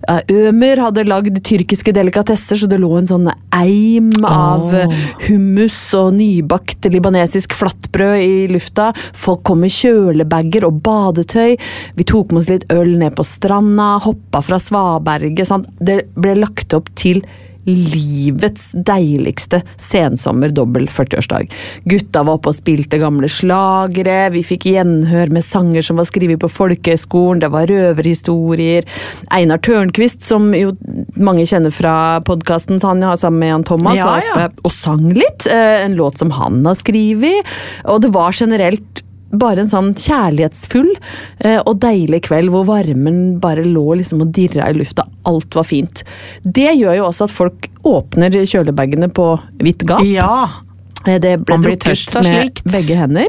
[0.08, 4.96] Eh, Ømer hadde lagd tyrkiske delikatesser, så det lå en sånn eim av oh.
[5.26, 8.90] hummus og nybakt libanesisk flatbrød i lufta.
[8.96, 11.56] Folk kom med kjølebager og badetøy.
[11.98, 15.46] Vi tok med oss litt øl ned på stranda, hoppa fra svaberget.
[15.48, 15.70] Sant?
[15.80, 17.22] Det ble lagt opp til
[17.68, 21.50] livets deiligste sensommer dobbel 40-årsdag.
[21.88, 26.40] Gutta var oppe og spilte gamle slagere, vi fikk gjenhør med sanger som var skrevet
[26.42, 28.86] på folkehøyskolen, det var røverhistorier.
[29.34, 30.74] Einar Tørnquist, som jo
[31.16, 31.94] mange kjenner fra
[32.26, 35.46] podkasten han har sammen med Jan Thomas, Ja, var oppe og sang litt.
[35.46, 37.46] eh, En låt som han har skrevet.
[37.84, 39.01] Og det var generelt
[39.32, 44.68] bare en sånn kjærlighetsfull eh, og deilig kveld hvor varmen bare lå liksom og dirra
[44.70, 45.06] i lufta.
[45.28, 46.04] Alt var fint.
[46.42, 50.04] Det gjør jo også at folk åpner kjølebagene på vidt gap.
[50.06, 50.62] Ja.
[51.06, 52.62] Eh, Det ble Man drukket med slikt.
[52.64, 53.28] begge hender.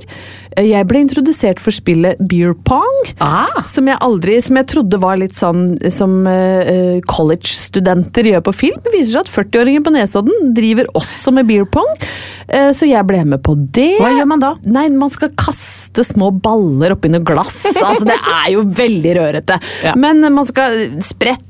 [0.57, 2.99] Eh, Jeg ble introdusert for spillet beer pong.
[3.19, 3.63] Ah.
[3.65, 8.79] Som jeg aldri, som jeg trodde var litt sånn som uh, college-studenter gjør på film.
[8.86, 11.89] Det viser seg at 40-åringen på Nesodden driver også med beer pong.
[12.53, 13.97] uh, så jeg ble med på det.
[14.01, 14.53] Hva gjør man da?
[14.65, 17.63] Nei, man skal kaste små baller oppi noe glass.
[17.88, 19.59] altså, det er jo veldig rørete.
[19.83, 19.95] Ja.
[19.99, 21.49] Men man skal sprette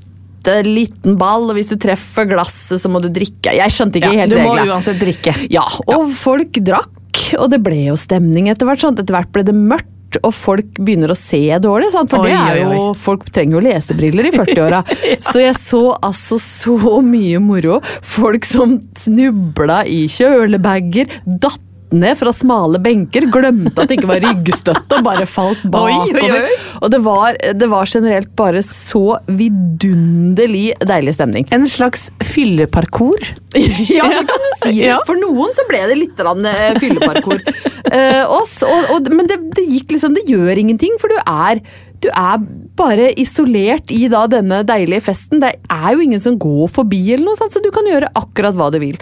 [0.68, 3.54] liten ball, og hvis du treffer glasset, så må du drikke.
[3.56, 4.74] Jeg skjønte ikke Ja, helt du må reglene.
[4.76, 5.34] uansett drikke.
[5.54, 8.80] Ja, og folk drakk, og det ble jo stemning etter hvert.
[8.84, 8.98] Sånn.
[9.00, 9.90] Etter hvert ble det mørkt.
[10.22, 12.12] Og folk begynner å se dårlig, sant?
[12.12, 12.94] for Oi, det er jo, oi.
[13.02, 14.84] folk trenger jo lesebriller i 40-åra.
[15.26, 17.80] Så jeg så altså så mye moro.
[18.06, 21.58] Folk som snubla i kjølebager, datt
[21.94, 26.50] ned fra smale benker, glemte at det ikke var ryggstøtte og bare falt bakover.
[26.82, 31.48] Og det var, det var generelt bare så vidunderlig deilig stemning.
[31.56, 33.24] En slags fylleparkour.
[33.94, 34.76] ja, det kan du si.
[34.82, 35.00] Ja.
[35.08, 37.44] For noen så ble det litt eh, fylleparkour.
[37.94, 38.48] Eh, og,
[38.96, 41.60] og, men det, det gikk liksom Det gjør ingenting, for du er
[42.04, 42.42] du er
[42.76, 45.40] bare isolert i da denne deilige festen.
[45.44, 48.58] Det er jo ingen som går forbi, eller noe sånt, så du kan gjøre akkurat
[48.58, 48.98] hva du vil.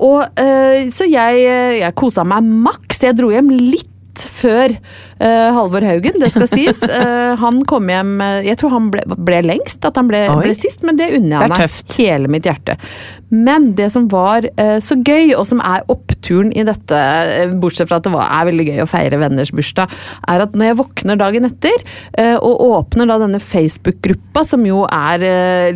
[0.00, 1.46] Og, eh, så jeg,
[1.80, 3.04] jeg kosa meg maks.
[3.04, 3.88] Jeg dro hjem litt
[4.28, 6.82] før uh, Halvor Haugen, det skal sies.
[6.84, 10.84] Uh, han kom hjem Jeg tror han ble, ble lengst, at han ble, ble sist,
[10.86, 12.76] men det unner jeg meg hele mitt hjerte.
[13.30, 17.02] Men det som var uh, så gøy, og som er oppturen i dette,
[17.62, 19.94] bortsett fra at det var, er veldig gøy å feire venners bursdag,
[20.28, 21.86] er at når jeg våkner dagen etter
[22.40, 25.22] og åpner da denne Facebook-gruppa, som jo er,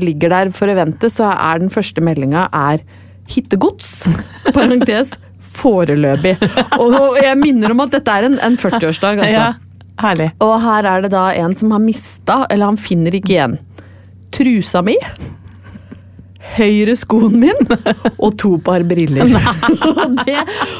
[0.01, 2.83] ligger der for å vente, så er den første meldinga er
[3.31, 4.07] hittegods.
[4.57, 5.15] Parentes
[5.55, 6.35] foreløpig.
[6.83, 9.45] Og jeg minner om at dette er en, en 40-årsdag, altså.
[9.45, 9.53] Ja,
[10.03, 10.33] herlig.
[10.43, 13.59] Og her er det da en som har mista, eller han finner ikke igjen,
[14.35, 14.97] trusa mi,
[16.55, 17.71] høyre skoen min
[18.19, 19.31] og to par briller.
[19.95, 20.37] og, det,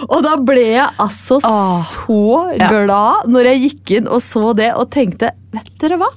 [0.09, 2.19] og da ble jeg altså så
[2.59, 2.69] Ja.
[2.69, 6.11] glad når jeg gikk inn og så det og tenkte, vet dere hva?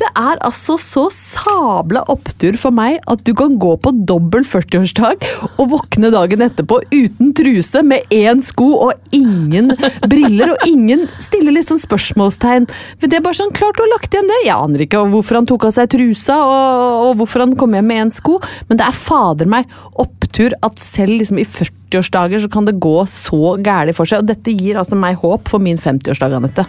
[0.00, 5.24] Det er altså så sabla opptur for meg at du kan gå på dobbel 40-årsdag
[5.60, 9.72] og våkne dagen etterpå uten truse, med én sko og ingen
[10.08, 12.68] briller, og ingen stiller liksom spørsmålstegn.
[13.00, 14.40] Men det er bare sånn, klart du har lagt igjen det.
[14.46, 17.90] Jeg aner ikke hvorfor han tok av seg trusa, og, og hvorfor han kom hjem
[17.92, 22.52] med én sko, men det er fader meg opptur at selv liksom i 40-årsdager så
[22.52, 25.80] kan det gå så gærent for seg, og dette gir altså meg håp for min
[25.80, 26.68] 50-årsdag, Anette.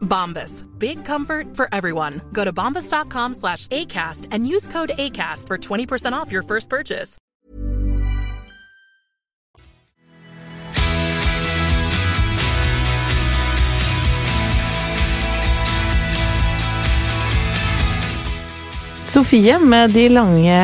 [0.00, 0.64] Bombas.
[0.78, 2.20] Big comfort for everyone.
[2.32, 7.16] Go to bombas.com slash ACAST and use code ACAST for 20% off your first purchase.
[19.10, 20.58] Sofie med de lange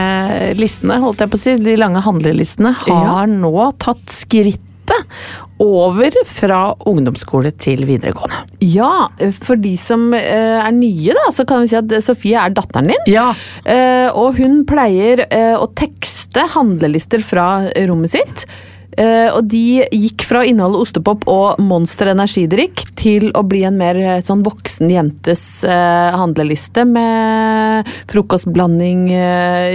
[0.55, 4.63] listene, holdt jeg på å si, de lange handlelistene, har nå tatt skrittet
[5.63, 8.43] over fra ungdomsskole til videregående.
[8.61, 9.09] Ja,
[9.41, 12.93] for de som eh, er nye, da, så kan vi si at Sofie er datteren
[12.93, 13.11] din.
[13.11, 13.31] Ja.
[13.65, 17.49] Eh, og hun pleier eh, å tekste handlelister fra
[17.89, 18.47] rommet sitt.
[18.97, 23.77] Eh, og de gikk fra å inneholde ostepop og Monster energidrikk til å bli en
[23.77, 29.09] mer eh, sånn voksen jentes eh, handleliste med frokostblanding,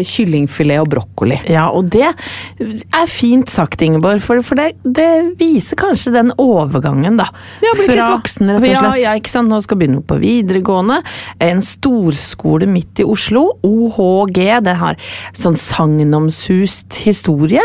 [0.08, 1.38] kyllingfilet og brokkoli.
[1.52, 7.20] Ja, og det er fint sagt, Ingeborg, for, for det, det viser kanskje den overgangen,
[7.20, 7.28] da.
[7.62, 8.74] Ja, blitt litt voksen, rett og slett.
[8.74, 9.52] Ja, ja, ikke sant.
[9.52, 11.02] Nå skal begynne på videregående.
[11.44, 15.00] En storskole midt i Oslo, OHG, det har
[15.38, 17.64] sånn sagnomsust historie.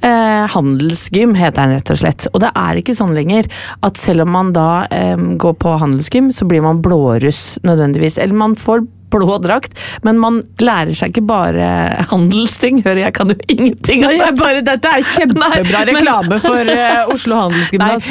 [0.00, 0.46] Eh,
[0.86, 2.26] handelsgym heter den rett og slett.
[2.32, 3.48] Og det er ikke sånn lenger
[3.86, 8.18] at selv om man da eh, går på handelsgym, så blir man blåruss nødvendigvis.
[8.18, 11.66] Eller man får blå drakt, men man lærer seg ikke bare
[12.10, 12.82] handelsting.
[12.86, 14.30] Hør, jeg kan jo ingenting av det!
[14.40, 18.08] bare, dette er kjempebra Nei, men- reklame for uh, Oslo Handelsgymnas.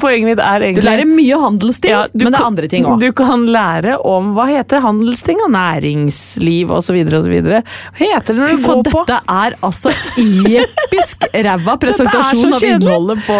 [0.00, 2.98] poenget mitt er Du lærer mye handelsting, Ja, men det er andre ting òg.
[3.02, 6.98] Du kan lære om hva heter handelsting og næringsliv osv.
[7.20, 7.36] osv.
[7.48, 7.62] Hva
[7.98, 13.22] heter det når du går går på dette er altså episk ræva presentasjon av innholdet
[13.26, 13.38] på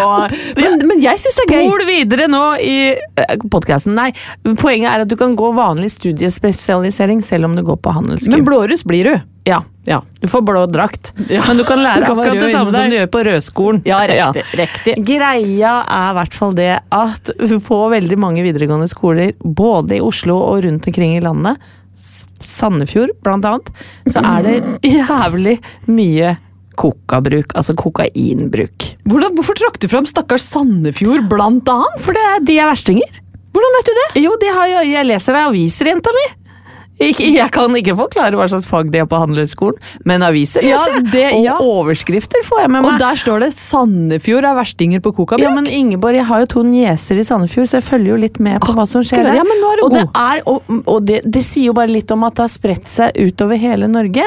[0.59, 1.69] Men, men jeg syns det er gøy.
[1.69, 2.77] Spol videre nå i
[3.51, 3.97] podkasten.
[3.99, 4.11] Nei,
[4.61, 6.95] poenget er at du kan gå vanlig studiespesialisering
[7.25, 8.33] selv om du går på handelsgym.
[8.35, 9.15] Men blåruss blir du.
[9.49, 9.63] Ja.
[9.89, 10.03] Ja.
[10.21, 11.41] Du får blå drakt, Ja.
[11.49, 13.83] men du kan lære Du kan akkurat det samme som du gjør på rødskolen.
[13.89, 14.43] Ja, riktig.
[14.61, 14.95] riktig.
[15.09, 17.31] Greia er i hvert fall det at
[17.69, 21.57] på veldig mange videregående skoler, både i Oslo og rundt omkring i landet,
[22.45, 23.71] Sandefjord blant annet,
[24.09, 24.59] så er det
[24.99, 25.57] jævlig
[25.91, 26.37] mye
[26.79, 28.93] kokabruk, altså kokainbruk.
[29.09, 32.05] Hvordan, hvorfor trakk du fram stakkars Sandefjord blant annet?
[32.05, 33.19] For det de er verstinger.
[33.57, 34.23] Hvordan vet du det?
[34.23, 36.25] Jo, de har jeg leser deg i aviser, jenta mi.
[36.99, 40.81] Ikke, jeg kan ikke forklare hva slags fag de har på handelsskolen, men aviser Ja,
[40.91, 41.05] jeg.
[41.13, 41.57] det- Og ja.
[41.63, 42.93] overskrifter får jeg med meg.
[42.93, 45.41] Og der står det 'Sandefjord er verstinger på kokabruk'.
[45.47, 48.41] Ja, men Ingeborg, jeg har jo to nieser i Sandefjord, så jeg følger jo litt
[48.41, 49.35] med på hva som skjer der.
[49.35, 49.99] Ja, men nå er det og god.
[49.99, 52.89] det, er, og, og det, det sier jo bare litt om at det har spredt
[52.89, 54.25] seg utover hele Norge.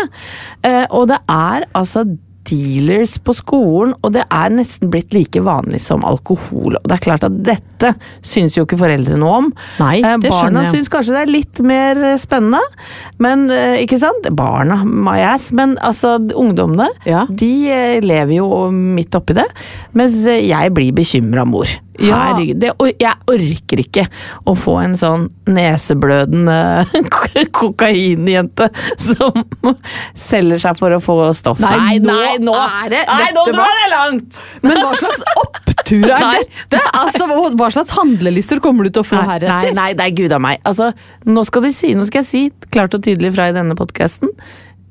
[0.64, 2.06] Eh, og det er altså
[2.48, 6.76] dealers på skolen, og det er nesten blitt like vanlig som alkohol.
[6.80, 7.94] Og det er klart at dette
[8.26, 9.52] syns jo ikke foreldre noe om.
[9.80, 10.72] Nei, Eh, det Barna skjønner jeg.
[10.76, 12.62] syns kanskje det er litt mer eh, spennende,
[13.20, 14.28] men eh, ikke sant?
[14.36, 15.52] Barna, my ass.
[15.54, 17.26] Men altså, ungdommene, Ja.
[17.30, 19.48] de lever jo midt oppi det.
[19.94, 21.68] Mens jeg blir bekymra mor.
[22.00, 22.16] Ja.
[22.32, 22.70] Herregud, det,
[23.02, 24.06] jeg orker ikke
[24.48, 26.56] å få en sånn neseblødende
[27.60, 28.70] kokainjente
[29.02, 29.36] som
[30.30, 31.60] selger seg for å få stoff.
[31.62, 32.16] Nei, nå
[32.56, 34.40] er det- Nei, nå drar det langt!
[34.64, 36.40] Men hva slags opptur er Nei.
[36.72, 36.82] dette?
[37.04, 37.28] Altså,
[37.60, 39.72] hva- slags handlelister kommer du til å få Nei, heretter?
[39.74, 40.62] nei, nei, det er gud av meg.
[40.68, 40.92] Altså,
[41.28, 44.32] nå skal, de si, nå skal jeg si klart og tydelig fra i denne podkasten.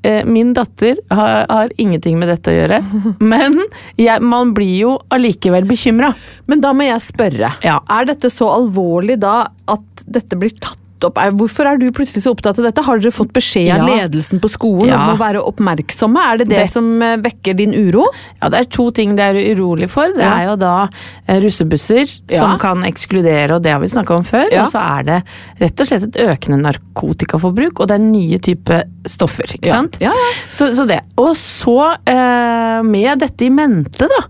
[0.03, 2.79] Eh, min datter har, har ingenting med dette å gjøre,
[3.33, 3.59] men
[4.01, 6.13] jeg, man blir jo allikevel bekymra.
[6.49, 7.51] Men da må jeg spørre.
[7.65, 7.77] Ja.
[7.85, 11.17] Er dette så alvorlig da at dette blir tatt opp?
[11.17, 12.83] Er, hvorfor er du plutselig så opptatt av dette?
[12.83, 13.95] Har dere fått beskjed av Ja.
[14.07, 14.99] ledelsen på skolen Ja.
[15.09, 16.17] om å være oppmerksomme?
[16.33, 18.05] Er det det, Det- som eh, vekker din uro?
[18.41, 20.07] Ja, Det er to ting det er urolig for.
[20.13, 20.37] Det Ja.
[20.39, 20.87] er jo da
[21.27, 24.47] eh, russebusser som kan ekskludere, og det har vi snakka om før.
[24.61, 25.23] Og så er det
[25.59, 29.43] rett og slett et økende narkotikaforbruk, og det er nye typer stoffer.
[29.53, 29.97] ikke sant?
[30.01, 30.31] Ja, ja.
[30.51, 31.01] Så, så det.
[31.17, 34.21] Og så, eh, med dette i mente, da,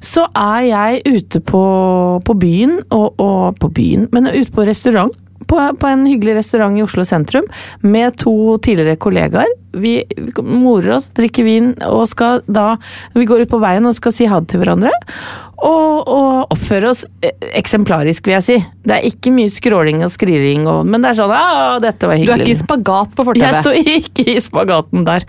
[0.00, 5.12] så er jeg ute på, på byen, og, og på byen, men ute på restaurant.
[5.44, 7.46] På, på en hyggelig restaurant i Oslo sentrum
[7.84, 9.52] med to tidligere kollegaer.
[9.76, 12.76] Vi, vi morer oss, drikker vin og skal da
[13.14, 14.92] Vi går ut på veien og skal si ha det til hverandre.
[15.56, 18.56] Og, og oppføre oss eh, eksemplarisk, vil jeg si.
[18.86, 21.32] Det er ikke mye skråling og skriring, og, men det er sånn
[21.82, 23.62] dette var Du er ikke i spagat på Jeg fortauet?
[23.64, 25.24] står ikke i spagaten der.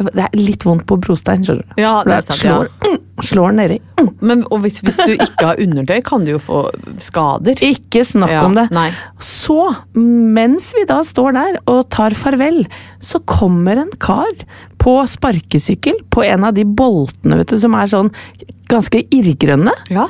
[0.00, 1.80] Det er litt vondt på brostein, skjønner du.
[1.80, 2.58] Ja, det er sant, ja.
[2.58, 3.78] slår, mm, slår nedi.
[4.00, 4.10] Mm.
[4.30, 6.60] Men hvis, hvis du ikke har undertøy, kan du jo få
[7.02, 7.58] skader.
[7.64, 8.68] Ikke snakk Ja, om det.
[8.76, 8.88] nei.
[9.20, 9.58] Så,
[9.96, 12.62] mens vi da står der og tar farvel,
[13.00, 14.30] så kommer en kar
[14.80, 18.12] på sparkesykkel på en av de boltene vet du, som er sånn
[18.70, 19.74] ganske irrgrønne.
[19.92, 20.06] Ja.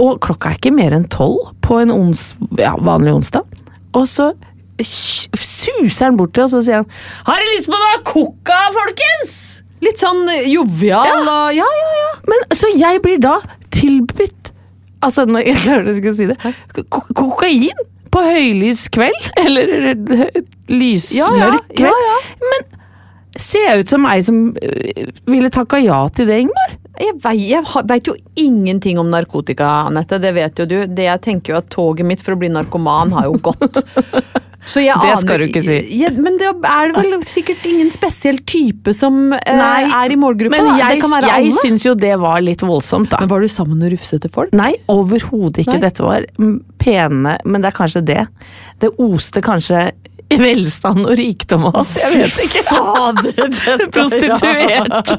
[0.00, 3.60] Og klokka er ikke mer enn tolv på en ons, ja, vanlig onsdag.
[3.96, 4.32] Og så
[4.86, 6.90] suser han bort til oss og sier han,
[7.26, 12.10] 'Har dere lyst på noe coca, folkens?' Litt sånn jovial jovial og Ja, ja, ja.
[12.28, 13.40] Men så jeg blir da
[13.70, 14.52] tilbudt
[15.02, 16.36] Altså, når jeg klarer ikke å si det
[16.90, 19.30] ko Kokain på høylys kveld?
[19.40, 22.18] Eller eh, lysmørk Ja, ja, ja, ja.
[22.52, 22.79] Men
[23.38, 26.76] ser jeg ut som ei som øh, ville takka ja til det, Ingmar?
[27.00, 30.18] Jeg vei- veit jo ingenting om narkotika, Anette.
[30.20, 30.76] Det vet jo du.
[30.86, 33.80] Det jeg tenker jo at toget mitt for å bli narkoman har jo gått.
[34.60, 35.76] Så jeg Det aner- skal du ikke si.
[36.02, 40.52] Ja, men det er vel sikkert ingen spesiell type som eh, Nei, er i målgruppa.
[40.52, 43.22] Men jeg, være jeg syns jo det var litt voldsomt, da.
[43.22, 44.52] Men var du sammen med rufsete folk?
[44.52, 45.78] Nei, overhodet ikke.
[45.78, 45.84] Nei.
[45.86, 46.26] Dette var
[46.80, 48.26] pene Men det er kanskje det.
[48.84, 49.86] Det oste kanskje
[50.38, 51.94] velstand og rikdom av oss.
[51.98, 52.62] Jeg vet ikke.
[53.94, 55.14] Prostituert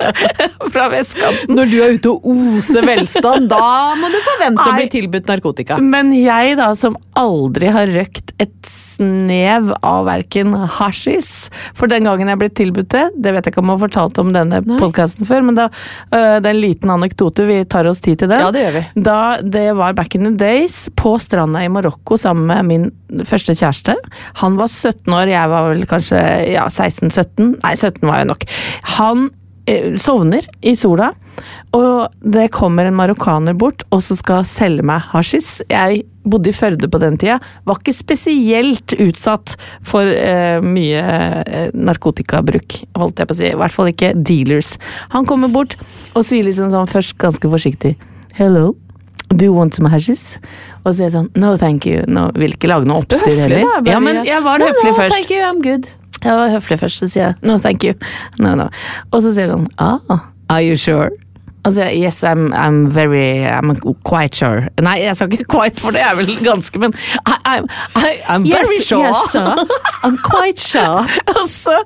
[0.71, 1.56] fra vestkanten.
[1.58, 5.80] Når du er ute og oser velstand, da må du forvente å bli tilbudt narkotika.
[5.82, 12.30] Men jeg da, som aldri har røkt et snev av verken hasjis For den gangen
[12.32, 15.28] jeg ble tilbudt det, det vet jeg ikke om jeg har fortalt om denne podkasten
[15.30, 15.68] før, men da,
[16.12, 18.42] øh, det er en liten anekdote, vi tar oss tid til den.
[18.44, 18.84] Ja, det gjør vi.
[19.08, 23.56] Da det var back in the days, på stranda i Marokko sammen med min første
[23.58, 23.96] kjæreste.
[24.42, 26.22] Han var 17 år, jeg var vel kanskje
[26.54, 27.58] ja, 16-17.
[27.62, 28.48] Nei, 17 var jeg nok.
[28.98, 29.30] Han
[29.70, 31.12] øh, sovner i sola,
[31.78, 35.62] Og det kommer en marokkaner bort og så skal selge meg hasjis.
[35.72, 37.39] Jeg bodde i Førde på den tida.
[37.65, 39.56] Var ikke spesielt utsatt
[39.88, 41.02] for eh, mye
[41.46, 43.48] eh, narkotikabruk, holdt jeg på å si.
[43.50, 44.76] I hvert fall ikke dealers.
[45.15, 45.78] Han kommer bort
[46.13, 47.96] og sier liksom sånn først ganske forsiktig
[48.38, 48.74] Hello.
[49.32, 50.38] Do you want some hashes?
[50.84, 52.04] Og så sier jeg sånn No, thank you.
[52.12, 53.63] No, vil ikke lage noe oppstyr heller.
[53.63, 53.94] da.
[53.94, 55.15] Ja, men jeg var No, høflig no, først.
[55.15, 55.88] Thank you, I'm good.
[56.22, 57.96] Jeg var høflig først, så sier jeg no, thank you.
[58.44, 58.67] No, no.
[59.10, 60.20] Og så sier han ah,
[60.52, 61.10] are you sure?
[61.62, 63.70] Og så sier jeg yes, I'm, I'm very I'm
[64.04, 64.66] quite sure.
[64.82, 68.47] Nei, jeg sa ikke quite, for det er vel ganske, men I, I'm, I, I'm
[68.49, 69.06] very sure.
[69.06, 69.45] yes, sir.
[70.02, 71.06] I'm quite sure.
[71.38, 71.78] og, så,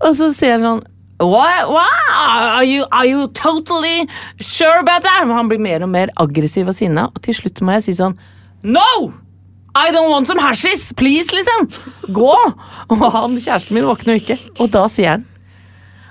[0.00, 0.84] og så sier han sånn
[1.22, 1.68] What?
[1.70, 1.98] What?
[2.10, 4.08] Are, you, are you totally
[4.40, 5.26] sure about that?
[5.26, 8.16] Han blir mer og mer aggressiv og sinna, og til slutt må jeg si sånn
[8.62, 9.12] No!
[9.74, 10.92] I don't want some hashes!
[10.94, 11.66] Please, liksom!
[12.14, 12.34] Gå!
[12.94, 15.30] Og han kjæresten min våkner ikke, og da sier han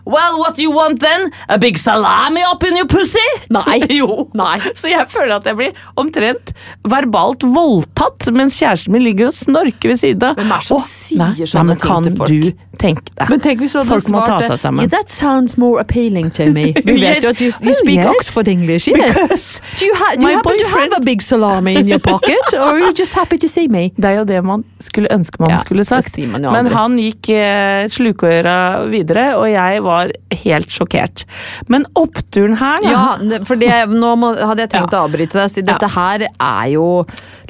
[0.05, 1.29] Well, what do you want then?
[1.47, 3.23] A big salami up in your pussy?
[3.49, 3.79] Nei.
[3.99, 4.27] jo.
[4.35, 4.57] Nei.
[4.75, 6.51] Så jeg føler at jeg blir omtrent
[6.91, 10.35] verbalt voldtatt mens kjæresten min ligger og snorker ved siden av.
[10.41, 12.29] Hvem er det som Åh, sier nei, sånne nei, ting til folk?
[12.29, 13.29] du tenke deg?
[13.29, 14.85] Men tenk hvis du hadde Folk må ta seg sammen.
[14.85, 16.71] Yeah, that sounds more appealing to me.
[16.87, 17.23] Vi vet Yes.
[17.23, 18.05] jo at you, you Oh, yes.
[18.13, 19.13] Oxford English, yes.
[19.15, 22.53] Because do you, ha do you happen to have a big salami in your pocket,
[22.53, 23.91] or are you just happy to see me?
[24.03, 26.17] Det er jo det man skulle ønske man Ja, skulle sagt.
[26.31, 28.55] man Men han gikk eh, slukøra
[28.91, 30.11] videre, og jeg var
[30.43, 31.25] helt sjokkert.
[31.67, 35.51] Men oppturen her, da Ja, for det, nå må, hadde jeg tenkt å avbryte deg,
[35.53, 36.87] siden dette her er jo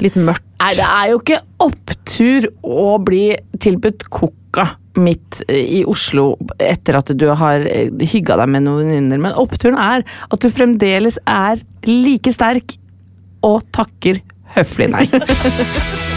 [0.04, 0.46] litt mørkt.
[0.64, 3.26] Nei, det er jo ikke opptur å bli
[3.60, 4.70] tilbudt coca
[5.00, 9.80] midt i Oslo etter at du har eh, hygga deg med noen venninner, men oppturen
[9.80, 12.78] er at du fremdeles er like sterk
[13.44, 14.22] og takker
[14.56, 15.08] høflig nei.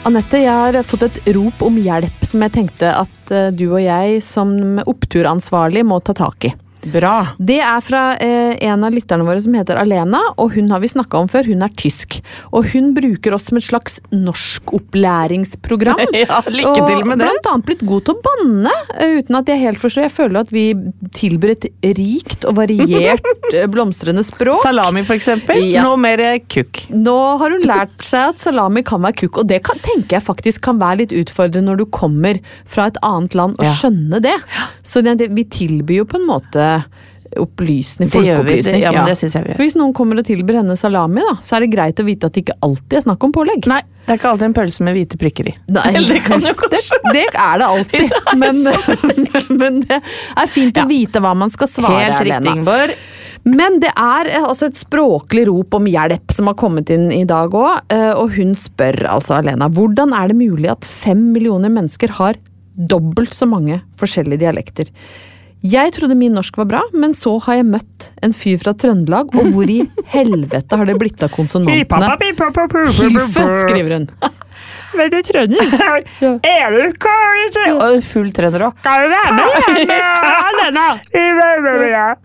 [0.00, 3.82] Anette, jeg har fått et rop om hjelp som jeg tenkte at eh, du og
[3.84, 6.52] jeg som oppturansvarlig må ta tak i.
[6.88, 7.14] Bra.
[7.38, 10.88] Det er fra eh, en av lytterne våre som heter Alena, og hun har vi
[10.88, 11.44] snakka om før.
[11.50, 12.20] Hun er tysk.
[12.56, 16.00] Og hun bruker oss som et slags norskopplæringsprogram.
[16.20, 17.26] Ja, lykke til med det.
[17.28, 20.06] Blant annet blitt god til å banne, eh, uten at jeg helt forstår.
[20.08, 20.64] Jeg føler at vi
[21.16, 21.66] tilbyr et
[21.96, 23.24] rikt og variert
[23.54, 24.60] eh, blomstrende språk.
[24.64, 25.62] Salami, for eksempel.
[25.70, 25.84] Ja.
[25.86, 26.82] Nå mer kukk.
[26.92, 30.26] Nå har hun lært seg at salami kan være kukk, og det kan, tenker jeg
[30.26, 33.74] faktisk kan være litt utfordrende når du kommer fra et annet land og Ja.
[33.80, 34.36] skjønne det.
[34.86, 36.69] Så det, vi tilbyr jo på en måte
[38.10, 38.80] det- folkeopplysning.
[38.82, 39.58] ja, men det synes jeg vi gjør.
[39.60, 42.26] For hvis noen kommer og tilbyr henne salami, da, så er det greit å vite
[42.26, 43.68] at det ikke alltid er snakk om pålegg.
[43.70, 45.54] Nei, det er ikke alltid en pølse med hvite prikker i.
[45.76, 46.18] Nei, det
[46.74, 46.82] det,
[47.14, 48.60] det er det alltid, men,
[49.62, 52.56] men det er fint å vite hva man skal svare, Helt riktig.
[52.56, 52.98] Ingeborg.
[53.46, 57.22] Men det er eh, altså et språklig rop om hjelp som har kommet inn i
[57.24, 57.86] dag òg,
[58.20, 62.36] og hun spør altså Alena hvordan er det mulig at fem millioner mennesker har
[62.76, 64.90] dobbelt så mange forskjellige dialekter?
[65.60, 69.28] Jeg trodde min norsk var bra, men så har jeg møtt en fyr fra Trøndelag,
[69.36, 72.14] og hvor i helvete har det blitt av konsonantene?
[72.96, 74.06] Hilfe, skriver hun.
[74.96, 75.60] Men du trønder?
[76.50, 78.00] Er du kål?
[78.08, 78.80] Full trønder òg.
[78.80, 79.92] Skal du være med
[80.48, 80.86] alene?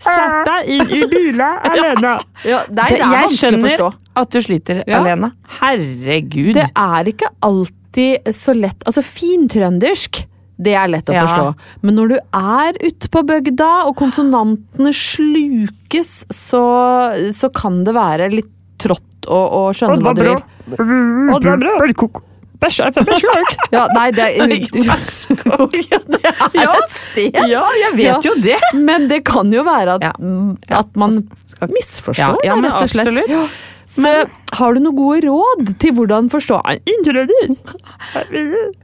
[0.07, 2.15] Sett deg inn i bilen, Alena.
[2.47, 3.85] Ja, nei, det er Jeg vanskelig å skjønner
[4.23, 5.01] at du sliter, Ja.
[5.03, 5.31] Alena.
[5.59, 6.53] Herregud.
[6.57, 10.23] Det er ikke alltid så lett Altså, fintrøndersk,
[10.57, 11.25] det er lett å Ja.
[11.27, 11.55] forstå.
[11.83, 16.61] Men når du er ute på bygda, og konsonantene slukes, så,
[17.35, 20.37] så kan det være litt trått å, å skjønne hva du vil.
[23.71, 24.47] Ja, nei, det er,
[24.87, 24.95] ja,
[25.69, 26.71] det er Ja.
[26.79, 27.35] et sted.
[27.51, 28.19] Ja, jeg vet Ja.
[28.23, 28.59] jo det.
[28.79, 30.13] Men det kan jo være at, Ja.
[30.79, 31.11] at man
[31.69, 33.07] misforstår, Ja, ja, men rett og slett.
[33.07, 33.29] absolutt.
[33.29, 33.47] Ja.
[33.95, 34.11] Så
[34.59, 36.61] har du noen gode råd til hvordan forstå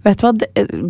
[0.04, 0.32] Vet du hva,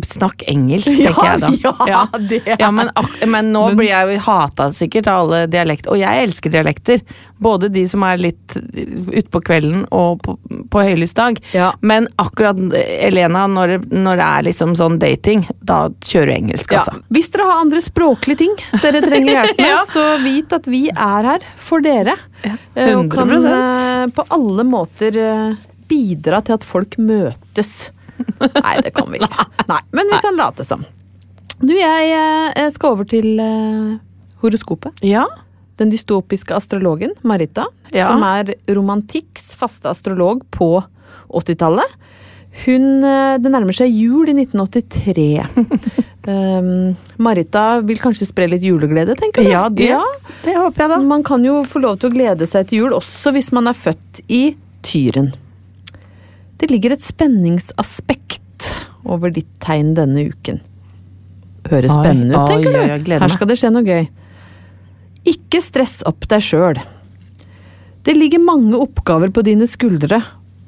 [0.06, 1.50] snakk engelsk, tenker jeg da.
[1.92, 2.90] Ja, det er Ja, men,
[3.30, 7.02] men nå blir jeg jo hata sikkert av alle dialekter, og jeg elsker dialekter.
[7.42, 10.36] Både de som er litt utpå kvelden og på,
[10.70, 11.38] på høylys dag.
[11.54, 11.72] Ja.
[11.82, 16.72] Men akkurat Elena, når, det- når det er liksom sånn dating, da kjører du engelsk,
[16.72, 16.82] Ja.
[16.84, 17.02] altså.
[17.12, 19.80] Hvis dere har andre språklige ting dere trenger hjelp med, Ja.
[19.90, 22.14] så vit at vi er her for dere.
[22.42, 22.56] Ja,
[22.98, 23.46] Og kan 100%.
[23.46, 25.54] eh, på alle måter eh,
[25.90, 27.90] bidra til at folk møtes.
[28.40, 29.46] Nei, det kan vi ikke.
[29.68, 30.84] Nei, men vi kan late som.
[31.62, 33.96] Du, jeg eh, skal over til eh,
[34.42, 34.98] horoskopet.
[35.06, 35.26] Ja.
[35.80, 38.08] Den dystopiske astrologen Marita, Ja.
[38.10, 40.74] som er romantikks faste astrolog på
[41.32, 41.98] 80-tallet.
[42.64, 45.40] Hun, eh, Det nærmer seg jul i 1983.
[46.28, 46.92] um,
[47.24, 49.50] Marita vil kanskje spre litt juleglede, tenker du?
[49.50, 49.88] Ja, det,
[50.44, 50.98] det håper jeg da.
[51.14, 53.78] Man kan jo få lov til å glede seg til jul, også hvis man er
[53.78, 54.42] født i
[54.84, 55.32] Tyren.
[56.60, 58.68] Det ligger et spenningsaspekt
[59.08, 60.60] over ditt tegn denne uken.
[61.70, 62.78] Høres Oi, spennende ut, tenker du?
[62.78, 64.04] oi, jeg Her skal det skje noe gøy.
[65.32, 66.78] Ikke stress opp deg sjøl.
[68.02, 70.18] Det ligger mange oppgaver på dine skuldre.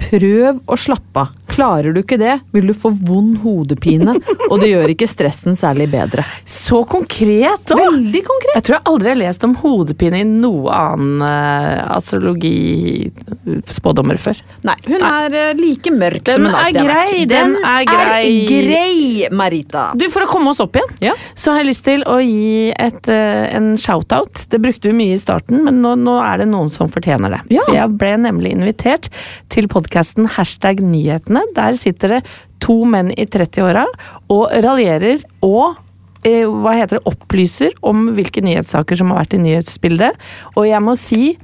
[0.00, 1.28] Prøv å slappe av.
[1.54, 4.16] Klarer du ikke det, vil du få vond hodepine,
[4.50, 6.24] og det gjør ikke stressen særlig bedre.
[6.50, 7.76] Så konkret Da.
[7.78, 8.56] Veldig konkret!
[8.56, 14.34] Jeg tror jeg aldri har lest om hodepine i noe annen uh, astrologi-spådommer før.
[14.66, 17.14] Nei, hun er eh, like mørk Den som hun alltid grei, har vært.
[17.14, 18.26] grei, den er grei.
[18.50, 19.84] grei, Marita.
[19.98, 21.14] Du, For å komme oss opp igjen, Ja.
[21.38, 24.34] så har jeg lyst til å gi et, uh, en shout-out.
[24.50, 27.42] Det brukte vi mye i starten, men nå, nå er det noen som fortjener det.
[27.60, 27.64] Ja.
[27.78, 29.06] Jeg ble nemlig invitert
[29.48, 31.44] til podkasten Hashtag nyhetene.
[31.56, 32.20] Der sitter det
[32.64, 33.84] to menn i 30-åra
[34.32, 35.76] og raljerer og
[36.24, 40.24] eh, hva heter det, opplyser om hvilke nyhetssaker som har vært i nyhetsbildet.
[40.56, 41.36] Og jeg må si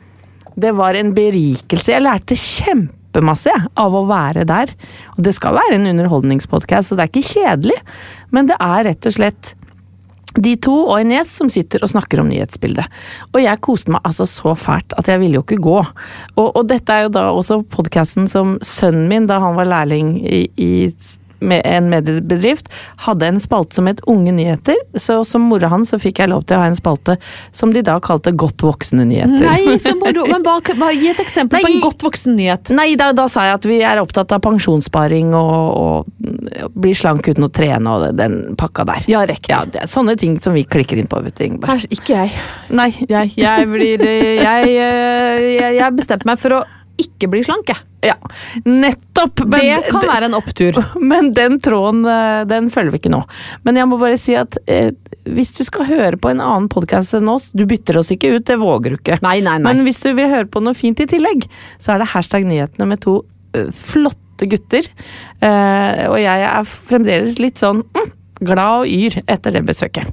[0.61, 1.93] det var en berikelse.
[1.93, 4.73] Jeg lærte kjempemasse jeg, av å være der.
[5.17, 7.79] Og det skal være en underholdningspodkast, så det er ikke kjedelig.
[8.35, 9.55] Men det er rett og slett
[10.39, 12.87] de to og en gjest som sitter og snakker om nyhetsbildet.
[13.33, 15.79] Og jeg koste meg altså så fælt at jeg ville jo ikke gå.
[16.37, 20.15] Og, og dette er jo da også podkasten som sønnen min, da han var lærling
[20.23, 20.73] i, i
[21.41, 22.71] en mediebedrift,
[23.07, 24.77] hadde en spalte som het Unge nyheter.
[24.95, 27.17] Så som mora hans så fikk jeg lov til å ha en spalte
[27.57, 29.43] som de da kalte Godt voksne nyheter.
[29.43, 30.27] Nei, så moro.
[30.31, 32.73] Men bare, bare, gi et eksempel på en godt voksen nyhet.
[32.77, 37.29] Nei, da, da sa jeg at vi er opptatt av pensjonssparing og, og bli slank
[37.31, 39.07] uten å trene og den pakka der.
[39.11, 39.53] Ja, riktig.
[39.53, 41.87] Ja, det er sånne ting som vi klikker inn på, vet du, Ingeborg.
[41.91, 42.35] Ikke jeg.
[42.71, 46.67] Nei, Jeg, jeg blir Jeg, jeg, jeg bestemte meg for å
[47.03, 47.81] ikke bli slank, jeg.
[48.11, 48.15] ja,
[48.65, 49.43] nettopp!
[49.45, 50.79] Men, Det kan være en opptur.
[51.13, 53.21] Men den tråden, eh, den følger vi ikke nå.
[53.67, 54.93] Men jeg må bare si at eh,
[55.29, 58.47] hvis du skal høre på en annen podkast enn oss, du bytter oss ikke ut,
[58.49, 59.19] det våger du ikke.
[59.25, 59.75] Nei, nei, nei.
[59.75, 61.45] Men hvis du vil høre på noe fint i tillegg,
[61.79, 63.21] så er det hashtag nyhetene med to
[63.57, 64.89] uh, flotte gutter.
[65.45, 68.11] Uh, og jeg er fremdeles litt sånn mm,
[68.49, 70.09] glad og yr etter det besøket.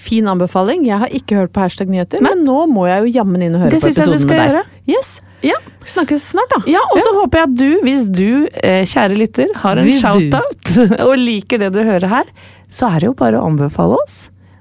[0.00, 0.84] Fin anbefaling.
[0.88, 3.64] Jeg har ikke hørt på hashtag nyheter, men nå må jeg jo jammen inn og
[3.64, 4.52] høre Det på synes jeg du episoden skal med deg.
[4.52, 4.96] gjøre.
[4.98, 5.10] Yes.
[5.46, 5.56] Ja.
[5.86, 6.60] Snakkes snart, da.
[6.70, 10.74] Ja, og så håper jeg at du, hvis du, eh, kjære lytter, har en shout-out
[11.06, 12.28] og liker det du hører her,
[12.68, 14.18] så er det jo bare å anbefale oss.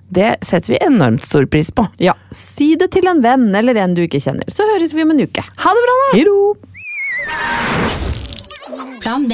[0.09, 1.85] Det setter vi enormt stor pris på.
[2.01, 5.11] Ja, Si det til en venn eller en du ikke kjenner, så høres vi om
[5.13, 5.43] en uke.
[5.43, 6.09] Ha det bra, da!
[6.15, 7.89] Hei!
[9.03, 9.33] Plan B.